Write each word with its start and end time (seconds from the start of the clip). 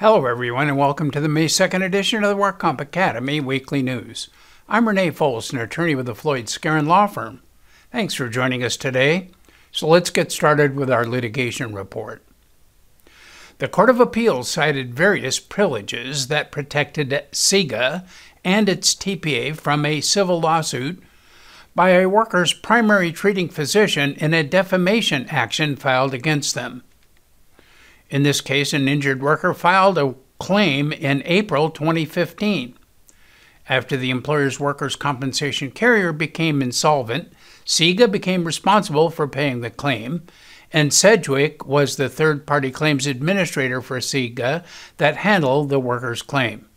Hello, 0.00 0.26
everyone, 0.26 0.68
and 0.68 0.76
welcome 0.76 1.10
to 1.10 1.22
the 1.22 1.28
May 1.28 1.46
2nd 1.46 1.82
edition 1.82 2.22
of 2.22 2.28
the 2.28 2.36
Work 2.36 2.58
Comp 2.58 2.82
Academy 2.82 3.40
Weekly 3.40 3.80
News. 3.80 4.28
I'm 4.68 4.86
Renee 4.86 5.10
Foles, 5.10 5.54
an 5.54 5.58
attorney 5.58 5.94
with 5.94 6.04
the 6.04 6.14
Floyd 6.14 6.48
Skeren 6.48 6.86
Law 6.86 7.06
Firm. 7.06 7.40
Thanks 7.90 8.12
for 8.12 8.28
joining 8.28 8.62
us 8.62 8.76
today. 8.76 9.30
So 9.72 9.88
let's 9.88 10.10
get 10.10 10.30
started 10.30 10.76
with 10.76 10.90
our 10.90 11.06
litigation 11.06 11.74
report. 11.74 12.22
The 13.56 13.68
Court 13.68 13.88
of 13.88 13.98
Appeals 13.98 14.50
cited 14.50 14.94
various 14.94 15.40
privileges 15.40 16.28
that 16.28 16.52
protected 16.52 17.08
CIGA 17.32 18.06
and 18.44 18.68
its 18.68 18.94
TPA 18.94 19.56
from 19.56 19.86
a 19.86 20.02
civil 20.02 20.38
lawsuit 20.40 21.02
by 21.74 21.92
a 21.92 22.06
worker's 22.06 22.52
primary 22.52 23.12
treating 23.12 23.48
physician 23.48 24.12
in 24.16 24.34
a 24.34 24.42
defamation 24.42 25.26
action 25.30 25.74
filed 25.74 26.12
against 26.12 26.54
them. 26.54 26.82
In 28.08 28.22
this 28.22 28.40
case, 28.40 28.72
an 28.72 28.88
injured 28.88 29.22
worker 29.22 29.52
filed 29.52 29.98
a 29.98 30.14
claim 30.38 30.92
in 30.92 31.22
April 31.24 31.70
2015. 31.70 32.76
After 33.68 33.96
the 33.96 34.10
employer's 34.10 34.60
workers' 34.60 34.94
compensation 34.94 35.72
carrier 35.72 36.12
became 36.12 36.62
insolvent, 36.62 37.32
CIGA 37.64 38.10
became 38.10 38.44
responsible 38.44 39.10
for 39.10 39.26
paying 39.26 39.60
the 39.60 39.70
claim, 39.70 40.22
and 40.72 40.94
Sedgwick 40.94 41.66
was 41.66 41.96
the 41.96 42.08
third 42.08 42.46
party 42.46 42.70
claims 42.70 43.06
administrator 43.06 43.82
for 43.82 43.98
CIGA 43.98 44.64
that 44.98 45.16
handled 45.16 45.68
the 45.68 45.80
worker's 45.80 46.22
claim. 46.22 46.68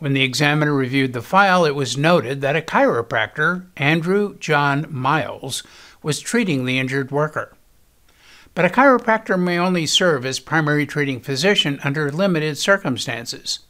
When 0.00 0.14
the 0.14 0.22
examiner 0.22 0.74
reviewed 0.74 1.12
the 1.12 1.22
file, 1.22 1.64
it 1.64 1.76
was 1.76 1.96
noted 1.96 2.40
that 2.40 2.56
a 2.56 2.60
chiropractor, 2.60 3.66
Andrew 3.76 4.36
John 4.38 4.86
Miles, 4.90 5.62
was 6.02 6.18
treating 6.18 6.64
the 6.64 6.80
injured 6.80 7.12
worker. 7.12 7.54
But 8.54 8.66
a 8.66 8.68
chiropractor 8.68 9.40
may 9.40 9.58
only 9.58 9.86
serve 9.86 10.26
as 10.26 10.38
primary 10.38 10.84
treating 10.84 11.20
physician 11.20 11.80
under 11.82 12.10
limited 12.10 12.58
circumstances. 12.58 13.60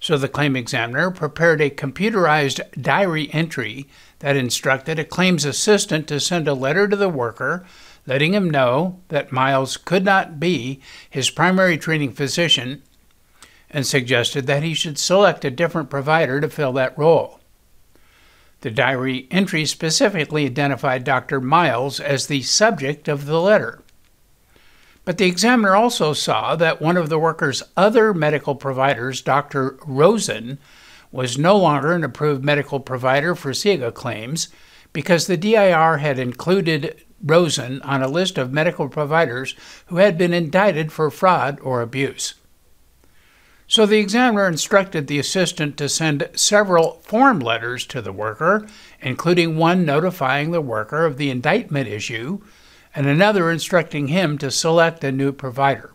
So 0.00 0.16
the 0.16 0.28
claim 0.28 0.54
examiner 0.54 1.10
prepared 1.10 1.60
a 1.60 1.70
computerized 1.70 2.60
diary 2.80 3.28
entry 3.32 3.88
that 4.20 4.36
instructed 4.36 4.98
a 4.98 5.04
claims 5.04 5.44
assistant 5.44 6.06
to 6.08 6.20
send 6.20 6.46
a 6.46 6.54
letter 6.54 6.86
to 6.86 6.94
the 6.94 7.08
worker 7.08 7.66
letting 8.06 8.32
him 8.32 8.48
know 8.48 9.00
that 9.08 9.32
Miles 9.32 9.76
could 9.76 10.04
not 10.04 10.38
be 10.38 10.80
his 11.10 11.30
primary 11.30 11.76
treating 11.76 12.12
physician 12.12 12.82
and 13.70 13.86
suggested 13.86 14.46
that 14.46 14.62
he 14.62 14.72
should 14.72 14.98
select 14.98 15.44
a 15.44 15.50
different 15.50 15.90
provider 15.90 16.40
to 16.40 16.48
fill 16.48 16.72
that 16.72 16.96
role. 16.96 17.40
The 18.60 18.70
diary 18.70 19.28
entry 19.30 19.66
specifically 19.66 20.46
identified 20.46 21.04
Dr. 21.04 21.40
Miles 21.40 22.00
as 22.00 22.26
the 22.26 22.42
subject 22.42 23.08
of 23.08 23.26
the 23.26 23.40
letter. 23.40 23.82
But 25.08 25.16
the 25.16 25.24
examiner 25.24 25.74
also 25.74 26.12
saw 26.12 26.54
that 26.56 26.82
one 26.82 26.98
of 26.98 27.08
the 27.08 27.18
worker's 27.18 27.62
other 27.78 28.12
medical 28.12 28.54
providers, 28.54 29.22
Dr. 29.22 29.78
Rosen, 29.86 30.58
was 31.10 31.38
no 31.38 31.56
longer 31.56 31.94
an 31.94 32.04
approved 32.04 32.44
medical 32.44 32.78
provider 32.78 33.34
for 33.34 33.52
CIGA 33.52 33.94
claims 33.94 34.48
because 34.92 35.26
the 35.26 35.38
DIR 35.38 35.96
had 35.96 36.18
included 36.18 37.06
Rosen 37.24 37.80
on 37.80 38.02
a 38.02 38.06
list 38.06 38.36
of 38.36 38.52
medical 38.52 38.90
providers 38.90 39.54
who 39.86 39.96
had 39.96 40.18
been 40.18 40.34
indicted 40.34 40.92
for 40.92 41.10
fraud 41.10 41.58
or 41.62 41.80
abuse. 41.80 42.34
So 43.66 43.86
the 43.86 44.00
examiner 44.00 44.46
instructed 44.46 45.06
the 45.06 45.18
assistant 45.18 45.78
to 45.78 45.88
send 45.88 46.28
several 46.34 47.00
form 47.00 47.40
letters 47.40 47.86
to 47.86 48.02
the 48.02 48.12
worker, 48.12 48.68
including 49.00 49.56
one 49.56 49.86
notifying 49.86 50.50
the 50.50 50.60
worker 50.60 51.06
of 51.06 51.16
the 51.16 51.30
indictment 51.30 51.88
issue 51.88 52.42
and 52.98 53.06
another 53.06 53.48
instructing 53.48 54.08
him 54.08 54.36
to 54.36 54.50
select 54.50 55.04
a 55.04 55.12
new 55.12 55.30
provider. 55.30 55.92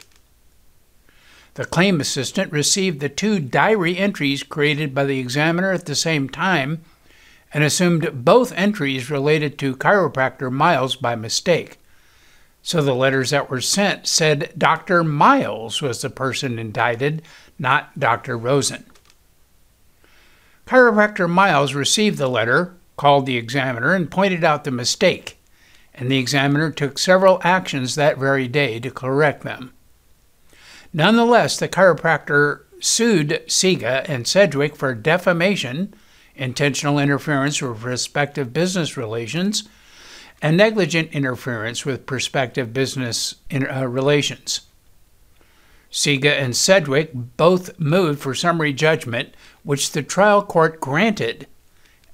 The 1.56 1.66
claim 1.66 2.00
assistant 2.00 2.50
received 2.54 3.02
the 3.02 3.10
two 3.10 3.42
diary 3.42 3.98
entries 3.98 4.42
created 4.42 4.96
by 4.96 5.04
the 5.04 5.20
examiner 5.20 5.74
at 5.74 5.86
the 5.86 5.96
same 5.96 6.30
time 6.30 6.82
and 7.54 7.62
assumed 7.62 8.24
both 8.24 8.54
entries 8.54 9.12
related 9.12 9.60
to 9.60 9.76
chiropractor 9.76 10.50
Miles 10.50 10.96
by 10.96 11.14
mistake. 11.14 11.78
So 12.62 12.82
the 12.82 12.96
letters 12.96 13.32
that 13.32 13.50
were 13.50 13.60
sent 13.60 14.08
said 14.08 14.54
Dr. 14.58 15.04
Miles 15.04 15.82
was 15.82 16.02
the 16.02 16.10
person 16.10 16.58
indicted, 16.58 17.22
not 17.60 18.00
Dr. 18.00 18.38
Rosen. 18.38 18.86
Chiropractor 20.66 21.30
Miles 21.30 21.76
received 21.76 22.18
the 22.18 22.30
letter, 22.30 22.78
called 22.96 23.26
the 23.26 23.36
examiner, 23.36 23.94
and 23.94 24.10
pointed 24.10 24.46
out 24.46 24.64
the 24.64 24.72
mistake 24.72 25.38
and 25.96 26.10
the 26.10 26.18
examiner 26.18 26.72
took 26.72 26.98
several 26.98 27.40
actions 27.44 27.96
that 27.96 28.18
very 28.18 28.48
day 28.48 28.80
to 28.80 28.90
correct 28.92 29.44
them. 29.44 29.74
Nonetheless, 30.92 31.58
the 31.58 31.68
chiropractor 31.68 32.62
sued 32.80 33.42
CIGA 33.48 34.08
and 34.10 34.28
Sedgwick 34.28 34.76
for 34.76 34.94
defamation, 34.94 35.94
intentional 36.36 37.00
interference 37.00 37.62
with 37.62 37.80
prospective 37.80 38.54
business 38.54 38.98
relations, 38.98 39.68
and 40.42 40.58
negligent 40.58 41.12
interference 41.14 41.86
with 41.86 42.06
prospective 42.06 42.74
business 42.74 43.36
uh, 43.54 43.88
relations. 43.88 44.62
CIGA 45.92 46.32
and 46.32 46.56
Sedgwick 46.56 47.12
both 47.14 47.80
moved 47.80 48.20
for 48.20 48.34
summary 48.34 48.74
judgment, 48.74 49.34
which 49.64 49.92
the 49.92 50.04
trial 50.04 50.44
court 50.44 50.82
granted 50.82 51.48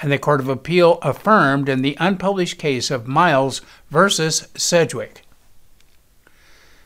and 0.02 0.12
the 0.12 0.18
Court 0.18 0.40
of 0.40 0.48
Appeal 0.48 1.00
affirmed 1.02 1.68
in 1.68 1.82
the 1.82 1.98
unpublished 2.00 2.58
case 2.58 2.90
of 2.90 3.08
Miles 3.08 3.62
versus 3.90 4.48
Sedgwick. 4.56 5.24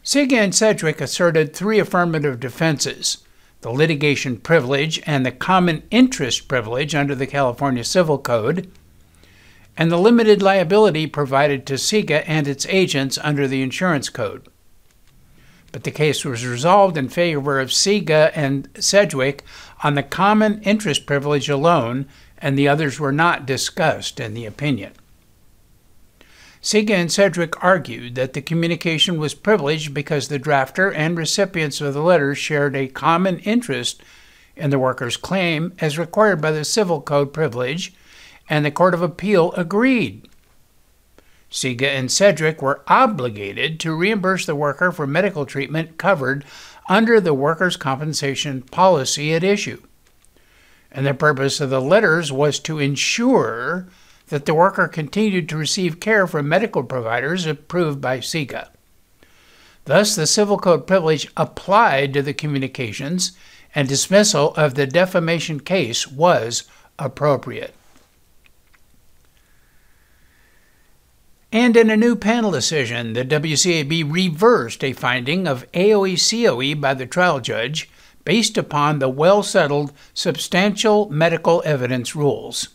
CIGA 0.04 0.34
and 0.34 0.56
Sedgwick 0.56 1.00
asserted 1.00 1.54
three 1.54 1.80
affirmative 1.80 2.40
defenses 2.40 3.20
the 3.62 3.72
litigation 3.72 4.36
privilege 4.38 5.02
and 5.06 5.26
the 5.26 5.32
common 5.32 5.84
interest 5.90 6.50
privilege 6.50 6.94
under 6.94 7.16
the 7.16 7.26
California 7.26 7.84
Civil 7.84 8.18
Code, 8.18 8.70
and 9.78 9.90
the 9.90 9.98
limited 9.98 10.42
liability 10.42 11.08
provided 11.08 11.66
to 11.66 11.76
CIGA 11.76 12.26
and 12.28 12.46
its 12.46 12.66
agents 12.66 13.18
under 13.24 13.48
the 13.48 13.62
Insurance 13.62 14.10
Code. 14.10 14.50
But 15.72 15.86
the 15.86 15.92
case 15.92 16.26
was 16.26 16.46
resolved 16.46 16.98
in 16.98 17.08
favor 17.08 17.62
of 17.62 17.70
CIGA 17.70 18.34
and 18.36 18.68
Sedgwick 18.78 19.46
on 19.82 19.96
the 19.96 20.04
common 20.04 20.62
interest 20.64 21.06
privilege 21.06 21.48
alone 21.48 22.06
and 22.44 22.60
the 22.60 22.68
others 22.68 23.00
were 23.00 23.14
not 23.14 23.46
discussed 23.46 24.20
in 24.20 24.34
the 24.34 24.46
opinion. 24.46 24.92
CIGA 26.62 26.90
and 26.92 27.12
Sedgwick 27.12 27.64
argued 27.64 28.16
that 28.16 28.34
the 28.34 28.42
communication 28.42 29.18
was 29.18 29.34
privileged 29.34 29.94
because 29.94 30.28
the 30.28 30.40
drafter 30.40 30.94
and 30.94 31.18
recipients 31.18 31.80
of 31.80 31.94
the 31.94 32.02
letters 32.02 32.38
shared 32.38 32.76
a 32.76 32.90
common 32.90 33.40
interest 33.40 34.04
in 34.58 34.72
the 34.72 34.80
worker's 34.80 35.16
claim 35.16 35.72
as 35.80 35.98
required 35.98 36.42
by 36.42 36.52
the 36.52 36.66
Civil 36.66 37.02
Code 37.02 37.34
privilege, 37.34 37.94
and 38.50 38.66
the 38.66 38.72
Court 38.72 38.94
of 38.94 39.02
Appeal 39.02 39.54
agreed. 39.54 40.28
CIGA 41.50 41.88
and 41.88 42.12
Sedgwick 42.12 42.62
were 42.62 42.82
obligated 42.88 43.80
to 43.80 43.96
reimburse 43.96 44.46
the 44.46 44.56
worker 44.56 44.92
for 44.92 45.08
medical 45.08 45.46
treatment 45.46 45.98
covered 45.98 46.44
under 46.90 47.22
the 47.22 47.34
workers' 47.34 47.78
compensation 47.78 48.64
policy 48.64 49.34
at 49.34 49.46
issue 49.46 49.82
and 50.94 51.06
the 51.06 51.14
purpose 51.14 51.60
of 51.60 51.70
the 51.70 51.82
letters 51.82 52.32
was 52.32 52.60
to 52.60 52.80
ensure 52.80 53.88
that 54.28 54.46
the 54.46 54.54
worker 54.54 54.88
continued 54.88 55.50
to 55.50 55.58
receive 55.58 56.00
care 56.00 56.28
from 56.28 56.48
medical 56.48 56.84
providers 56.84 57.46
approved 57.46 58.00
by 58.00 58.20
CIGA. 58.20 58.70
Thus, 59.86 60.16
the 60.16 60.28
Civil 60.28 60.58
Code 60.58 60.88
privilege 60.88 61.28
applied 61.36 62.14
to 62.14 62.22
the 62.22 62.34
communications, 62.34 63.34
and 63.76 63.90
dismissal 63.90 64.54
of 64.56 64.76
the 64.76 64.88
defamation 64.88 65.60
case 65.60 66.08
was 66.08 66.64
appropriate. 67.00 67.74
And 71.52 71.76
in 71.76 71.90
a 71.90 71.98
new 71.98 72.16
panel 72.16 72.52
decision, 72.52 73.14
the 73.14 73.26
WCAB 73.26 74.12
reversed 74.12 74.84
a 74.84 74.94
finding 74.94 75.48
of 75.48 75.70
AOE 75.74 76.18
COE 76.18 76.80
by 76.80 76.94
the 76.94 77.06
trial 77.06 77.40
judge 77.40 77.90
based 78.26 78.58
upon 78.58 79.00
the 79.00 79.10
well 79.10 79.44
settled 79.44 79.92
substantial 80.14 81.10
medical 81.10 81.62
evidence 81.66 82.16
rules. 82.16 82.70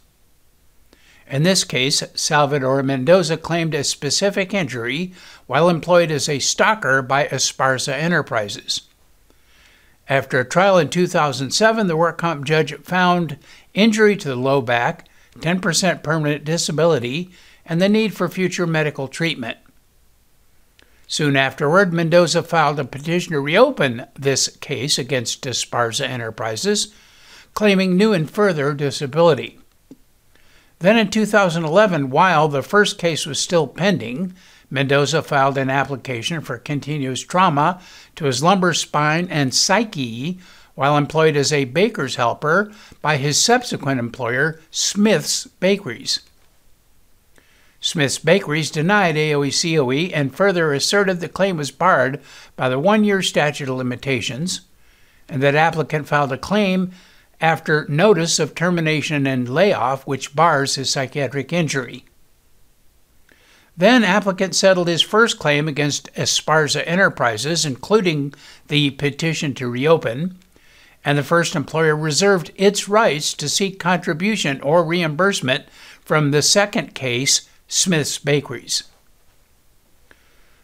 In 1.31 1.43
this 1.43 1.65
case, 1.65 2.03
Salvador 2.15 2.83
Mendoza 2.83 3.37
claimed 3.37 3.75
a 3.75 3.85
specific 3.85 4.55
injury 4.55 5.12
while 5.47 5.69
employed 5.69 6.11
as 6.11 6.29
a 6.29 6.39
stalker 6.39 7.03
by 7.03 7.27
Esparza 7.27 7.93
Enterprises. 7.93 8.83
After 10.09 10.41
a 10.41 10.45
trial 10.45 10.79
in 10.79 10.89
2007, 10.89 11.87
the 11.87 11.97
work 11.97 12.17
comp 12.17 12.47
judge 12.47 12.75
found 12.79 13.37
injury 13.75 14.17
to 14.17 14.29
the 14.29 14.37
low 14.37 14.62
back, 14.62 15.06
10% 15.37 16.03
permanent 16.03 16.45
disability, 16.45 17.31
and 17.67 17.81
the 17.81 17.91
need 17.91 18.15
for 18.15 18.29
future 18.29 18.67
medical 18.67 19.06
treatment. 19.06 19.59
Soon 21.11 21.37
afterward, 21.37 21.91
Mendoza 21.91 22.43
filed 22.43 22.79
a 22.79 22.85
petition 22.85 23.33
to 23.33 23.41
reopen 23.41 24.07
this 24.15 24.55
case 24.59 24.99
against 24.99 25.45
Esparza 25.45 26.07
Enterprises, 26.07 26.95
claiming 27.55 27.97
new 27.97 28.13
and 28.13 28.31
further 28.31 28.75
disability. 28.75 29.59
Then 30.81 30.99
in 30.99 31.11
2011, 31.11 32.11
while 32.11 32.47
the 32.47 32.63
first 32.63 32.99
case 32.99 33.25
was 33.25 33.41
still 33.41 33.67
pending, 33.67 34.35
Mendoza 34.71 35.23
filed 35.23 35.57
an 35.57 35.71
application 35.71 36.43
for 36.43 36.59
continuous 36.59 37.23
trauma 37.23 37.81
to 38.17 38.27
his 38.27 38.43
lumbar 38.43 38.75
spine 38.75 39.29
and 39.31 39.55
psyche 39.55 40.39
while 40.75 40.97
employed 40.97 41.37
as 41.37 41.55
a 41.55 41.65
baker's 41.65 42.17
helper 42.17 42.71
by 43.01 43.17
his 43.17 43.41
subsequent 43.41 43.99
employer, 43.99 44.61
Smith's 44.71 45.47
Bakeries. 45.47 46.21
Smith's 47.81 48.19
Bakeries 48.19 48.71
denied 48.71 49.15
AOE 49.15 49.53
COE 49.53 50.13
and 50.13 50.35
further 50.35 50.73
asserted 50.73 51.21
the 51.21 51.29
claim 51.29 51.57
was 51.57 51.71
barred 51.71 52.21
by 52.57 52.69
the 52.69 52.79
one 52.79 53.05
year 53.05 53.23
statute 53.23 53.69
of 53.69 53.77
limitations, 53.77 54.63
and 55.29 55.43
that 55.43 55.55
applicant 55.55 56.09
filed 56.09 56.33
a 56.33 56.39
claim 56.39 56.91
after 57.41 57.87
notice 57.89 58.41
of 58.41 58.55
termination 58.55 59.27
and 59.27 59.49
layoff, 59.49 60.07
which 60.07 60.35
bars 60.35 60.75
his 60.75 60.91
psychiatric 60.91 61.53
injury. 61.53 62.05
Then, 63.77 64.03
applicant 64.03 64.57
settled 64.57 64.89
his 64.89 65.03
first 65.03 65.39
claim 65.39 65.69
against 65.69 66.13
Esparza 66.15 66.83
Enterprises, 66.85 67.65
including 67.65 68.35
the 68.67 68.91
petition 68.91 69.55
to 69.55 69.71
reopen, 69.71 70.37
and 71.05 71.17
the 71.17 71.23
first 71.23 71.55
employer 71.55 71.95
reserved 71.95 72.51
its 72.57 72.89
rights 72.89 73.33
to 73.35 73.49
seek 73.49 73.79
contribution 73.79 74.61
or 74.63 74.83
reimbursement 74.83 75.67
from 76.01 76.33
the 76.33 76.43
second 76.43 76.97
case, 76.97 77.49
Smith's 77.69 78.19
Bakeries. 78.19 78.85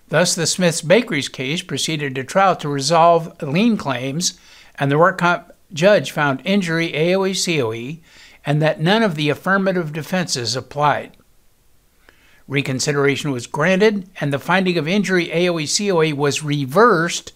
Thus, 0.09 0.35
the 0.35 0.47
Smith's 0.47 0.83
Bakeries 0.83 1.29
case 1.29 1.63
proceeded 1.63 2.15
to 2.15 2.25
trial 2.25 2.57
to 2.57 2.69
resolve 2.69 3.41
lien 3.43 3.77
claims, 3.77 4.39
and 4.79 4.91
the 4.91 4.99
work 4.99 5.19
comp 5.19 5.53
judge 5.73 6.11
found 6.11 6.43
injury 6.45 6.93
AOE 6.93 7.35
COE 7.35 8.01
and 8.47 8.61
that 8.61 8.81
none 8.81 9.03
of 9.03 9.15
the 9.15 9.31
affirmative 9.31 9.93
defenses 9.93 10.55
applied. 10.55 11.17
Reconsideration 12.47 13.31
was 13.31 13.47
granted, 13.47 14.09
and 14.21 14.33
the 14.33 14.39
finding 14.39 14.77
of 14.77 14.87
injury 14.87 15.29
AOE 15.29 15.67
COE 15.67 16.15
was 16.15 16.43
reversed 16.43 17.33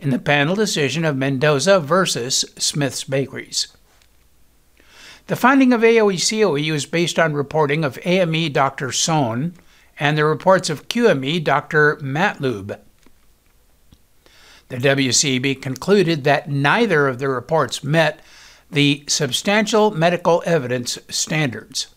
in 0.00 0.10
the 0.10 0.18
panel 0.18 0.56
decision 0.56 1.04
of 1.04 1.16
Mendoza 1.16 1.78
versus 1.78 2.44
Smith's 2.56 3.04
Bakeries. 3.04 3.68
The 5.28 5.36
finding 5.36 5.74
of 5.74 5.82
AOE 5.82 6.18
COE 6.18 6.72
was 6.72 6.86
based 6.86 7.18
on 7.18 7.34
reporting 7.34 7.84
of 7.84 7.98
AME 8.02 8.50
Dr. 8.50 8.90
Sohn 8.90 9.52
and 10.00 10.16
the 10.16 10.24
reports 10.24 10.70
of 10.70 10.88
QME 10.88 11.44
Dr. 11.44 11.96
Matlube. 11.96 12.78
The 14.70 14.76
WCB 14.78 15.60
concluded 15.60 16.24
that 16.24 16.50
neither 16.50 17.06
of 17.06 17.18
the 17.18 17.28
reports 17.28 17.84
met 17.84 18.20
the 18.70 19.04
substantial 19.06 19.90
medical 19.90 20.42
evidence 20.46 20.98
standards. 21.10 21.88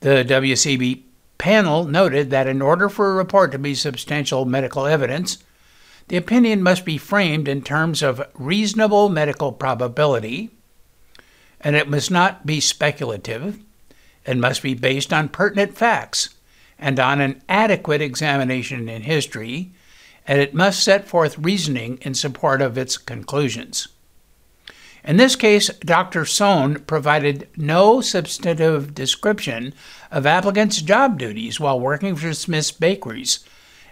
The 0.00 0.22
WCB 0.28 1.02
panel 1.38 1.84
noted 1.84 2.28
that 2.28 2.46
in 2.46 2.60
order 2.60 2.90
for 2.90 3.10
a 3.10 3.14
report 3.14 3.52
to 3.52 3.58
be 3.58 3.74
substantial 3.74 4.44
medical 4.44 4.84
evidence, 4.84 5.38
the 6.08 6.18
opinion 6.18 6.62
must 6.62 6.84
be 6.84 6.98
framed 6.98 7.48
in 7.48 7.62
terms 7.62 8.02
of 8.02 8.22
reasonable 8.34 9.08
medical 9.08 9.50
probability, 9.52 10.50
and 11.60 11.76
it 11.76 11.88
must 11.88 12.10
not 12.10 12.46
be 12.46 12.60
speculative, 12.60 13.58
and 14.26 14.40
must 14.40 14.62
be 14.62 14.74
based 14.74 15.12
on 15.12 15.28
pertinent 15.28 15.76
facts 15.76 16.30
and 16.78 16.98
on 16.98 17.20
an 17.20 17.42
adequate 17.48 18.00
examination 18.00 18.88
in 18.88 19.02
history, 19.02 19.70
and 20.26 20.40
it 20.40 20.54
must 20.54 20.82
set 20.82 21.06
forth 21.06 21.38
reasoning 21.38 21.98
in 22.02 22.14
support 22.14 22.62
of 22.62 22.78
its 22.78 22.96
conclusions. 22.96 23.88
In 25.02 25.16
this 25.16 25.34
case, 25.34 25.68
Dr. 25.80 26.26
Sohn 26.26 26.80
provided 26.80 27.48
no 27.56 28.00
substantive 28.00 28.94
description 28.94 29.72
of 30.10 30.26
applicants' 30.26 30.82
job 30.82 31.18
duties 31.18 31.58
while 31.58 31.80
working 31.80 32.16
for 32.16 32.34
Smith's 32.34 32.70
Bakeries, 32.70 33.40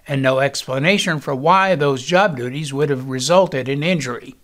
and 0.07 0.23
no 0.23 0.39
explanation 0.39 1.21
for 1.21 1.35
why 1.35 1.75
those 1.75 2.03
job 2.03 2.37
duties 2.37 2.73
would 2.73 2.91
have 2.91 3.09
resulted 3.09 3.69
in 3.69 3.83
injury. 3.83 4.35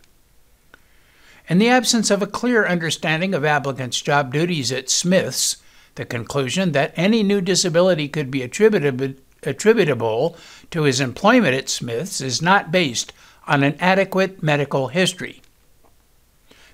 In 1.46 1.58
the 1.58 1.68
absence 1.68 2.10
of 2.10 2.22
a 2.22 2.26
clear 2.26 2.66
understanding 2.66 3.34
of 3.34 3.44
applicants' 3.44 4.00
job 4.00 4.32
duties 4.32 4.72
at 4.72 4.88
Smith's, 4.88 5.58
the 5.94 6.06
conclusion 6.06 6.72
that 6.72 6.94
any 6.96 7.22
new 7.22 7.42
disability 7.42 8.08
could 8.08 8.30
be 8.30 8.42
attributable 8.42 10.36
to 10.70 10.82
his 10.82 11.00
employment 11.00 11.54
at 11.54 11.68
Smith's 11.68 12.22
is 12.22 12.40
not 12.40 12.72
based 12.72 13.12
on 13.46 13.62
an 13.62 13.76
adequate 13.78 14.42
medical 14.42 14.88
history. 14.88 15.42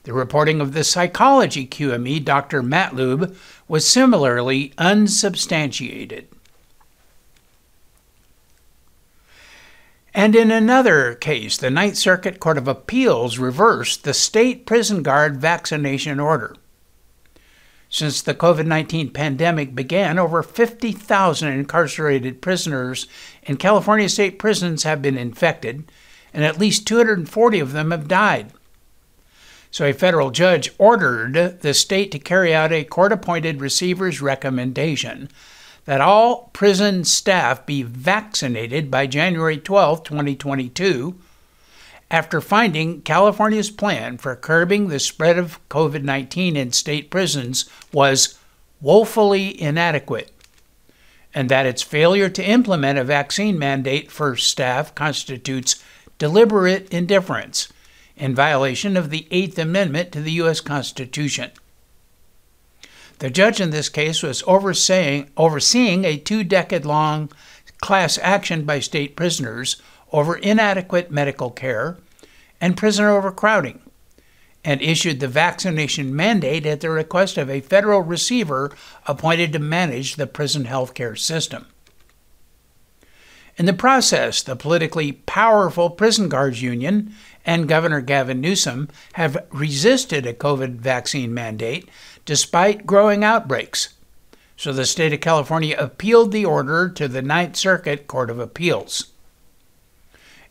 The 0.04 0.12
reporting 0.12 0.60
of 0.60 0.72
the 0.72 0.84
psychology 0.84 1.66
QME, 1.66 2.24
Dr. 2.24 2.62
Matlube, 2.62 3.36
was 3.66 3.84
similarly 3.86 4.72
unsubstantiated. 4.78 6.28
And 10.12 10.34
in 10.34 10.50
another 10.50 11.14
case, 11.14 11.56
the 11.56 11.70
Ninth 11.70 11.96
Circuit 11.96 12.40
Court 12.40 12.58
of 12.58 12.66
Appeals 12.66 13.38
reversed 13.38 14.02
the 14.02 14.14
state 14.14 14.66
prison 14.66 15.02
guard 15.02 15.36
vaccination 15.36 16.18
order. 16.18 16.56
Since 17.88 18.22
the 18.22 18.34
COVID 18.34 18.66
19 18.66 19.10
pandemic 19.10 19.74
began, 19.74 20.18
over 20.18 20.42
50,000 20.42 21.48
incarcerated 21.48 22.40
prisoners 22.40 23.06
in 23.42 23.56
California 23.56 24.08
state 24.08 24.38
prisons 24.38 24.84
have 24.84 25.02
been 25.02 25.18
infected, 25.18 25.90
and 26.32 26.44
at 26.44 26.58
least 26.58 26.86
240 26.86 27.60
of 27.60 27.72
them 27.72 27.90
have 27.90 28.08
died. 28.08 28.52
So 29.72 29.84
a 29.84 29.92
federal 29.92 30.30
judge 30.30 30.72
ordered 30.78 31.60
the 31.62 31.74
state 31.74 32.10
to 32.12 32.18
carry 32.18 32.52
out 32.52 32.72
a 32.72 32.82
court 32.82 33.12
appointed 33.12 33.60
receiver's 33.60 34.20
recommendation 34.20 35.28
that 35.90 36.00
all 36.00 36.50
prison 36.52 37.02
staff 37.02 37.66
be 37.66 37.82
vaccinated 37.82 38.92
by 38.92 39.08
January 39.08 39.58
12, 39.58 40.04
2022, 40.04 41.18
after 42.12 42.40
finding 42.40 43.02
California's 43.02 43.70
plan 43.70 44.16
for 44.16 44.36
curbing 44.36 44.86
the 44.86 45.00
spread 45.00 45.36
of 45.36 45.58
COVID 45.68 46.04
19 46.04 46.56
in 46.56 46.70
state 46.70 47.10
prisons 47.10 47.68
was 47.92 48.38
woefully 48.80 49.60
inadequate, 49.60 50.30
and 51.34 51.48
that 51.48 51.66
its 51.66 51.82
failure 51.82 52.28
to 52.28 52.48
implement 52.48 52.96
a 52.96 53.02
vaccine 53.02 53.58
mandate 53.58 54.12
for 54.12 54.36
staff 54.36 54.94
constitutes 54.94 55.82
deliberate 56.18 56.88
indifference 56.94 57.66
in 58.16 58.32
violation 58.32 58.96
of 58.96 59.10
the 59.10 59.26
Eighth 59.32 59.58
Amendment 59.58 60.12
to 60.12 60.20
the 60.20 60.32
U.S. 60.34 60.60
Constitution. 60.60 61.50
The 63.20 63.30
judge 63.30 63.60
in 63.60 63.68
this 63.68 63.90
case 63.90 64.22
was 64.22 64.42
overseeing, 64.46 65.30
overseeing 65.36 66.04
a 66.06 66.16
two 66.16 66.42
decade 66.42 66.86
long 66.86 67.30
class 67.78 68.18
action 68.22 68.64
by 68.64 68.80
state 68.80 69.14
prisoners 69.14 69.76
over 70.10 70.36
inadequate 70.36 71.10
medical 71.10 71.50
care 71.50 71.98
and 72.62 72.78
prisoner 72.78 73.10
overcrowding, 73.10 73.80
and 74.64 74.80
issued 74.80 75.20
the 75.20 75.28
vaccination 75.28 76.16
mandate 76.16 76.64
at 76.64 76.80
the 76.80 76.88
request 76.88 77.36
of 77.36 77.50
a 77.50 77.60
federal 77.60 78.00
receiver 78.00 78.72
appointed 79.06 79.52
to 79.52 79.58
manage 79.58 80.16
the 80.16 80.26
prison 80.26 80.64
health 80.64 80.94
care 80.94 81.14
system. 81.14 81.66
In 83.56 83.66
the 83.66 83.74
process, 83.74 84.42
the 84.42 84.56
politically 84.56 85.12
powerful 85.12 85.90
Prison 85.90 86.30
Guards 86.30 86.62
Union 86.62 87.14
and 87.44 87.68
Governor 87.68 88.00
Gavin 88.00 88.40
Newsom 88.40 88.88
have 89.14 89.46
resisted 89.50 90.24
a 90.24 90.32
COVID 90.32 90.76
vaccine 90.76 91.34
mandate 91.34 91.86
despite 92.24 92.86
growing 92.86 93.24
outbreaks. 93.24 93.94
So 94.56 94.72
the 94.72 94.84
state 94.84 95.12
of 95.12 95.20
California 95.20 95.74
appealed 95.78 96.32
the 96.32 96.44
order 96.44 96.88
to 96.90 97.08
the 97.08 97.22
Ninth 97.22 97.56
Circuit 97.56 98.06
Court 98.06 98.28
of 98.28 98.38
Appeals. 98.38 99.06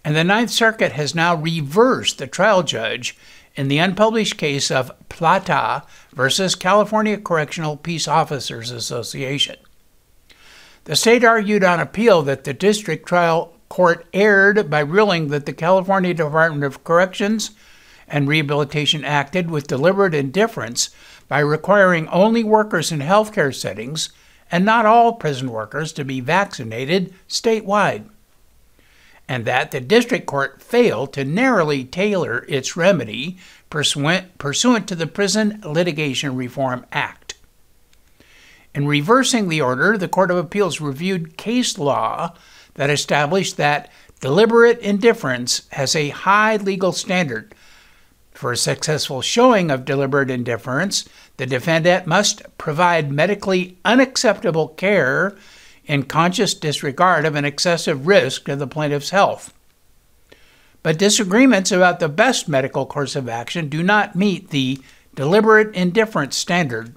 And 0.03 0.15
the 0.15 0.23
Ninth 0.23 0.49
Circuit 0.49 0.93
has 0.93 1.13
now 1.13 1.35
reversed 1.35 2.17
the 2.17 2.27
trial 2.27 2.63
judge 2.63 3.17
in 3.55 3.67
the 3.67 3.77
unpublished 3.77 4.37
case 4.37 4.71
of 4.71 4.91
Plata 5.09 5.83
versus 6.13 6.55
California 6.55 7.17
Correctional 7.17 7.77
Peace 7.77 8.07
Officers 8.07 8.71
Association. 8.71 9.57
The 10.85 10.95
state 10.95 11.23
argued 11.23 11.63
on 11.63 11.79
appeal 11.79 12.21
that 12.23 12.45
the 12.45 12.53
district 12.53 13.07
trial 13.07 13.53
court 13.67 14.07
erred 14.13 14.69
by 14.69 14.79
ruling 14.79 15.27
that 15.27 15.45
the 15.45 15.53
California 15.53 16.13
Department 16.13 16.63
of 16.63 16.83
Corrections 16.83 17.51
and 18.07 18.27
Rehabilitation 18.27 19.05
acted 19.05 19.51
with 19.51 19.67
deliberate 19.67 20.15
indifference 20.15 20.89
by 21.29 21.39
requiring 21.39 22.09
only 22.09 22.43
workers 22.43 22.91
in 22.91 22.99
healthcare 22.99 23.55
settings 23.55 24.09
and 24.51 24.65
not 24.65 24.85
all 24.85 25.13
prison 25.13 25.51
workers 25.51 25.93
to 25.93 26.03
be 26.03 26.19
vaccinated 26.19 27.13
statewide, 27.29 28.09
and 29.27 29.45
that 29.45 29.69
the 29.71 29.79
district 29.79 30.25
court 30.25 30.61
failed 30.61 31.13
to 31.13 31.23
narrowly 31.23 31.85
tailor 31.85 32.45
its 32.49 32.75
remedy 32.75 33.37
pursuant, 33.69 34.37
pursuant 34.39 34.87
to 34.87 34.95
the 34.95 35.05
Prison 35.07 35.61
Litigation 35.63 36.35
Reform 36.35 36.85
Act. 36.91 37.35
In 38.73 38.87
reversing 38.87 39.49
the 39.49 39.61
order, 39.61 39.97
the 39.97 40.07
Court 40.07 40.31
of 40.31 40.37
Appeals 40.37 40.81
reviewed 40.81 41.37
case 41.37 41.77
law 41.77 42.33
that 42.73 42.89
established 42.89 43.57
that 43.57 43.89
deliberate 44.19 44.79
indifference 44.79 45.67
has 45.73 45.95
a 45.95 46.09
high 46.09 46.55
legal 46.55 46.91
standard. 46.91 47.53
For 48.39 48.53
a 48.53 48.55
successful 48.55 49.21
showing 49.21 49.69
of 49.69 49.83
deliberate 49.83 50.29
indifference, 50.31 51.03
the 51.35 51.45
defendant 51.45 52.07
must 52.07 52.41
provide 52.57 53.11
medically 53.11 53.77
unacceptable 53.83 54.69
care 54.69 55.35
in 55.83 56.03
conscious 56.03 56.53
disregard 56.53 57.25
of 57.25 57.35
an 57.35 57.43
excessive 57.43 58.07
risk 58.07 58.45
to 58.45 58.55
the 58.55 58.65
plaintiff's 58.65 59.09
health. 59.09 59.53
But 60.83 60.97
disagreements 60.97 61.73
about 61.73 61.99
the 61.99 62.07
best 62.07 62.47
medical 62.47 62.85
course 62.85 63.17
of 63.17 63.27
action 63.27 63.67
do 63.67 63.83
not 63.83 64.15
meet 64.15 64.51
the 64.51 64.79
deliberate 65.15 65.75
indifference 65.75 66.37
standard, 66.37 66.95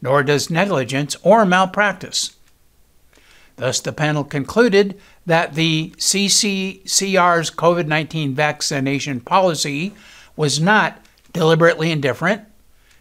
nor 0.00 0.22
does 0.22 0.48
negligence 0.48 1.14
or 1.22 1.44
malpractice. 1.44 2.38
Thus, 3.56 3.80
the 3.80 3.92
panel 3.92 4.24
concluded 4.24 4.98
that 5.26 5.56
the 5.56 5.92
CDCR's 5.98 7.50
COVID 7.50 7.86
19 7.86 8.34
vaccination 8.34 9.20
policy 9.20 9.92
was 10.36 10.60
not 10.60 11.04
deliberately 11.32 11.90
indifferent 11.90 12.42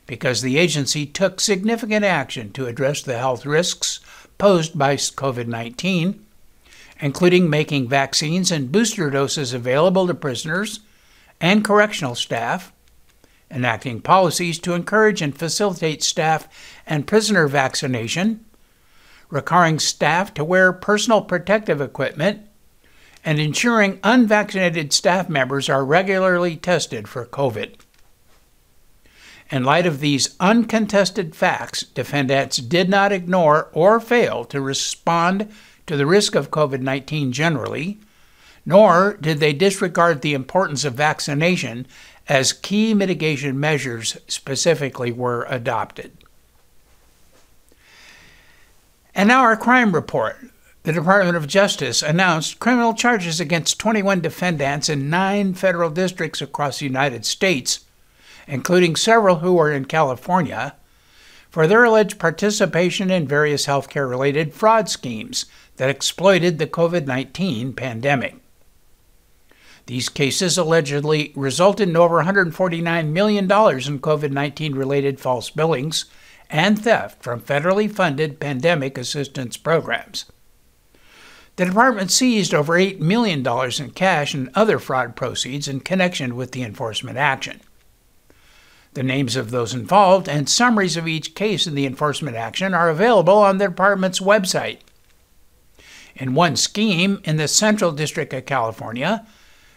because 0.06 0.42
the 0.42 0.58
agency 0.58 1.06
took 1.06 1.40
significant 1.40 2.04
action 2.04 2.52
to 2.52 2.66
address 2.66 3.02
the 3.02 3.18
health 3.18 3.46
risks 3.46 4.00
posed 4.38 4.78
by 4.78 4.96
COVID 4.96 5.48
19, 5.48 6.26
including 7.00 7.50
making 7.50 7.88
vaccines 7.88 8.52
and 8.52 8.72
booster 8.72 9.10
doses 9.10 9.54
available 9.54 10.08
to 10.08 10.14
prisoners 10.14 10.80
and 11.40 11.64
correctional 11.64 12.16
staff, 12.16 12.72
enacting 13.52 14.02
policies 14.02 14.60
to 14.60 14.74
encourage 14.74 15.22
and 15.22 15.38
facilitate 15.38 16.04
staff 16.04 16.48
and 16.86 17.08
prisoner 17.08 17.48
vaccination 17.48 18.44
requiring 19.30 19.80
staff 19.80 20.34
to 20.34 20.44
wear 20.44 20.74
personal 20.74 21.22
protective 21.22 21.82
equipment, 21.82 22.48
and 23.24 23.40
ensuring 23.40 24.00
unvaccinated 24.04 24.94
staff 24.94 25.30
members 25.30 25.70
are 25.70 25.84
regularly 25.84 26.56
tested 26.56 27.08
for 27.08 27.26
COVID. 27.26 27.76
In 29.52 29.64
light 29.64 29.86
of 29.86 30.00
these 30.00 30.36
uncontested 30.40 31.36
facts, 31.36 31.84
defendants 31.84 32.58
did 32.58 32.90
not 32.90 33.12
ignore 33.12 33.70
or 33.74 34.00
fail 34.00 34.46
to 34.46 34.62
respond 34.62 35.52
to 35.88 35.98
the 35.98 36.06
risk 36.06 36.36
of 36.36 36.52
COVID 36.52 36.82
19 36.82 37.32
generally, 37.32 38.00
nor 38.66 39.18
did 39.20 39.40
they 39.40 39.54
disregard 39.54 40.22
the 40.22 40.36
importance 40.36 40.86
of 40.86 40.94
vaccination 40.94 41.88
as 42.28 42.54
key 42.54 42.94
mitigation 42.94 43.60
measures 43.60 44.18
specifically 44.28 45.12
were 45.12 45.48
adopted. 45.50 46.12
And 49.16 49.28
now 49.28 49.42
our 49.42 49.58
crime 49.58 49.94
report. 49.94 50.38
The 50.90 50.94
Department 50.94 51.38
of 51.38 51.46
Justice 51.46 52.02
announced 52.02 52.58
criminal 52.58 52.96
charges 52.96 53.40
against 53.40 53.78
21 53.78 54.22
defendants 54.22 54.90
in 54.90 55.08
nine 55.08 55.54
federal 55.54 55.92
districts 55.92 56.42
across 56.42 56.80
the 56.80 56.88
United 56.88 57.28
States, 57.28 57.82
including 58.48 58.96
several 58.96 59.36
who 59.36 59.60
are 59.60 59.72
in 59.72 59.86
California, 59.86 60.74
for 61.52 61.68
their 61.68 61.84
alleged 61.84 62.18
participation 62.18 63.12
in 63.12 63.28
various 63.28 63.68
healthcare 63.68 64.10
related 64.10 64.52
fraud 64.56 64.90
schemes 64.90 65.46
that 65.78 65.92
exploited 65.92 66.58
the 66.58 66.66
COVID 66.66 67.06
19 67.06 67.74
pandemic. 67.74 68.38
These 69.86 70.10
cases 70.10 70.58
allegedly 70.58 71.34
resulted 71.36 71.88
in 71.88 71.98
over 71.98 72.24
$149 72.24 73.12
million 73.12 73.44
in 73.44 73.50
COVID 74.00 74.32
19 74.32 74.74
related 74.74 75.20
false 75.20 75.52
billings 75.52 76.06
and 76.50 76.84
theft 76.84 77.22
from 77.22 77.42
federally 77.42 77.92
funded 77.92 78.40
pandemic 78.40 78.98
assistance 78.98 79.56
programs. 79.56 80.26
The 81.60 81.66
department 81.66 82.10
seized 82.10 82.54
over 82.54 82.76
$8 82.76 83.02
million 83.02 83.46
in 83.46 83.92
cash 83.92 84.34
and 84.34 84.50
other 84.56 84.80
fraud 84.80 85.18
proceeds 85.18 85.68
in 85.68 85.82
connection 85.82 86.38
with 86.38 86.54
the 86.54 86.64
enforcement 86.64 87.18
action. 87.18 87.60
The 88.94 89.04
names 89.04 89.36
of 89.36 89.52
those 89.52 89.74
involved 89.74 90.30
and 90.30 90.48
summaries 90.48 90.96
of 90.96 91.06
each 91.06 91.36
case 91.36 91.68
in 91.68 91.76
the 91.76 91.86
enforcement 91.86 92.38
action 92.38 92.74
are 92.74 92.90
available 92.90 93.40
on 93.40 93.58
the 93.58 93.68
department's 93.68 94.22
website. 94.22 94.78
In 96.16 96.34
one 96.34 96.56
scheme 96.56 97.20
in 97.26 97.36
the 97.36 97.50
Central 97.50 97.92
District 97.92 98.34
of 98.34 98.46
California, 98.46 99.28